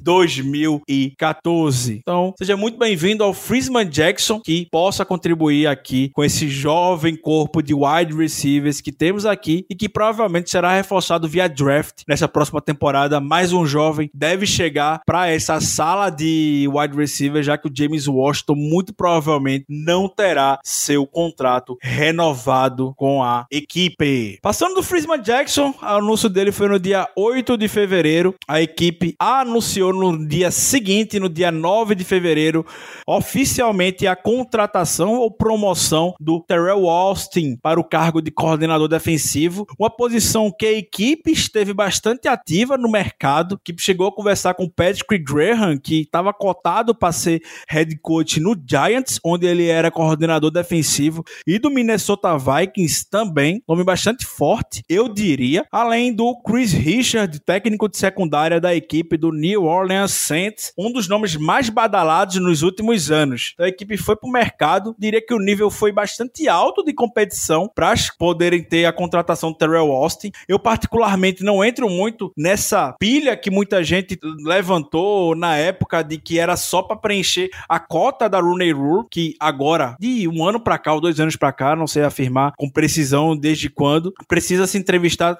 Então, 1.56 2.34
seja 2.38 2.56
muito 2.56 2.78
bem-vindo 2.78 3.24
ao 3.24 3.32
Frisman 3.32 3.88
Jackson, 3.88 4.40
que 4.40 4.68
possa 4.70 5.04
contribuir 5.04 5.66
aqui 5.66 6.10
com 6.10 6.22
esse 6.22 6.48
jovem 6.48 7.16
corpo 7.16 7.62
de 7.62 7.72
wide 7.72 8.14
receivers 8.14 8.80
que 8.80 8.92
temos 8.92 9.24
aqui 9.24 9.64
e 9.70 9.74
que 9.74 9.88
provavelmente 9.88 10.50
será 10.50 10.74
reforçado 10.74 11.26
via 11.26 11.48
draft 11.48 12.02
nessa 12.06 12.28
próxima 12.28 12.60
temporada. 12.60 13.20
Mais 13.20 13.52
um 13.52 13.64
jovem 13.64 14.10
deve 14.12 14.46
chegar 14.46 15.00
para 15.06 15.28
essa 15.28 15.60
sala 15.60 16.10
de 16.10 16.68
wide 16.72 16.96
receiver, 16.96 17.42
já 17.42 17.56
que 17.56 17.68
o 17.68 17.72
James 17.74 18.06
Washington 18.06 18.54
muito 18.54 18.94
provavelmente 18.94 19.64
não 19.68 20.08
terá 20.08 20.58
seu 20.62 21.06
contrato 21.06 21.76
renovado 21.80 22.92
com 22.96 23.22
a 23.22 23.46
equipe. 23.50 24.38
Passando 24.42 24.74
do 24.74 24.82
Frisman 24.82 25.22
Jackson, 25.22 25.74
o 25.80 25.84
anúncio 25.84 26.28
dele 26.28 26.52
foi 26.52 26.68
no 26.68 26.78
dia 26.78 27.08
8 27.16 27.56
de 27.56 27.68
fevereiro. 27.68 28.34
A 28.46 28.60
equipe 28.60 29.14
anunciou 29.18 29.92
no 29.92 30.26
dia 30.26 30.50
seguinte, 30.50 31.18
no 31.18 31.28
dia 31.28 31.45
9 31.50 31.94
de 31.94 32.04
fevereiro, 32.04 32.64
oficialmente 33.06 34.06
a 34.06 34.16
contratação 34.16 35.14
ou 35.14 35.30
promoção 35.30 36.14
do 36.20 36.40
Terrell 36.40 36.88
Austin 36.88 37.56
para 37.56 37.80
o 37.80 37.84
cargo 37.84 38.20
de 38.20 38.30
coordenador 38.30 38.88
defensivo, 38.88 39.66
uma 39.78 39.90
posição 39.90 40.50
que 40.50 40.66
a 40.66 40.72
equipe 40.72 41.30
esteve 41.30 41.72
bastante 41.72 42.28
ativa 42.28 42.76
no 42.76 42.90
mercado, 42.90 43.58
que 43.62 43.74
chegou 43.78 44.08
a 44.08 44.12
conversar 44.12 44.54
com 44.54 44.68
Patrick 44.68 45.18
Graham, 45.18 45.78
que 45.78 46.02
estava 46.02 46.32
cotado 46.32 46.94
para 46.94 47.12
ser 47.12 47.42
head 47.68 47.96
coach 48.00 48.40
no 48.40 48.56
Giants, 48.68 49.18
onde 49.24 49.46
ele 49.46 49.66
era 49.66 49.90
coordenador 49.90 50.50
defensivo, 50.50 51.24
e 51.46 51.58
do 51.58 51.70
Minnesota 51.70 52.36
Vikings 52.36 53.08
também, 53.08 53.62
nome 53.68 53.84
bastante 53.84 54.26
forte, 54.26 54.82
eu 54.88 55.08
diria, 55.08 55.64
além 55.70 56.12
do 56.12 56.34
Chris 56.42 56.72
Richard, 56.72 57.38
técnico 57.40 57.88
de 57.88 57.96
secundária 57.96 58.60
da 58.60 58.74
equipe 58.74 59.16
do 59.16 59.30
New 59.30 59.64
Orleans 59.64 60.12
Saints, 60.12 60.72
um 60.76 60.92
dos 60.92 61.08
nomes 61.08 61.35
mais 61.36 61.68
badalados 61.68 62.36
nos 62.36 62.62
últimos 62.62 63.10
anos. 63.10 63.52
Então 63.54 63.66
a 63.66 63.68
equipe 63.68 63.96
foi 63.96 64.16
pro 64.16 64.30
mercado, 64.30 64.94
diria 64.98 65.24
que 65.24 65.34
o 65.34 65.38
nível 65.38 65.70
foi 65.70 65.92
bastante 65.92 66.48
alto 66.48 66.84
de 66.84 66.92
competição 66.92 67.70
para 67.74 67.94
poderem 68.18 68.62
ter 68.62 68.84
a 68.84 68.92
contratação 68.92 69.52
do 69.52 69.58
Terrell 69.58 69.92
Austin. 69.92 70.30
Eu 70.48 70.58
particularmente 70.58 71.42
não 71.42 71.64
entro 71.64 71.88
muito 71.88 72.32
nessa 72.36 72.92
pilha 72.98 73.36
que 73.36 73.50
muita 73.50 73.82
gente 73.82 74.18
levantou 74.44 75.34
na 75.34 75.56
época 75.56 76.02
de 76.02 76.18
que 76.18 76.38
era 76.38 76.56
só 76.56 76.82
para 76.82 76.96
preencher 76.96 77.50
a 77.68 77.78
cota 77.78 78.28
da 78.28 78.40
Rooney 78.40 78.72
Rule, 78.72 79.06
que 79.10 79.34
agora, 79.40 79.96
de 79.98 80.28
um 80.28 80.44
ano 80.44 80.60
para 80.60 80.78
cá 80.78 80.92
ou 80.92 81.00
dois 81.00 81.20
anos 81.20 81.36
para 81.36 81.52
cá, 81.52 81.76
não 81.76 81.86
sei 81.86 82.02
afirmar 82.02 82.52
com 82.56 82.68
precisão 82.68 83.36
desde 83.36 83.68
quando, 83.68 84.12
precisa 84.28 84.66
se 84.66 84.78
entrevistar 84.78 85.38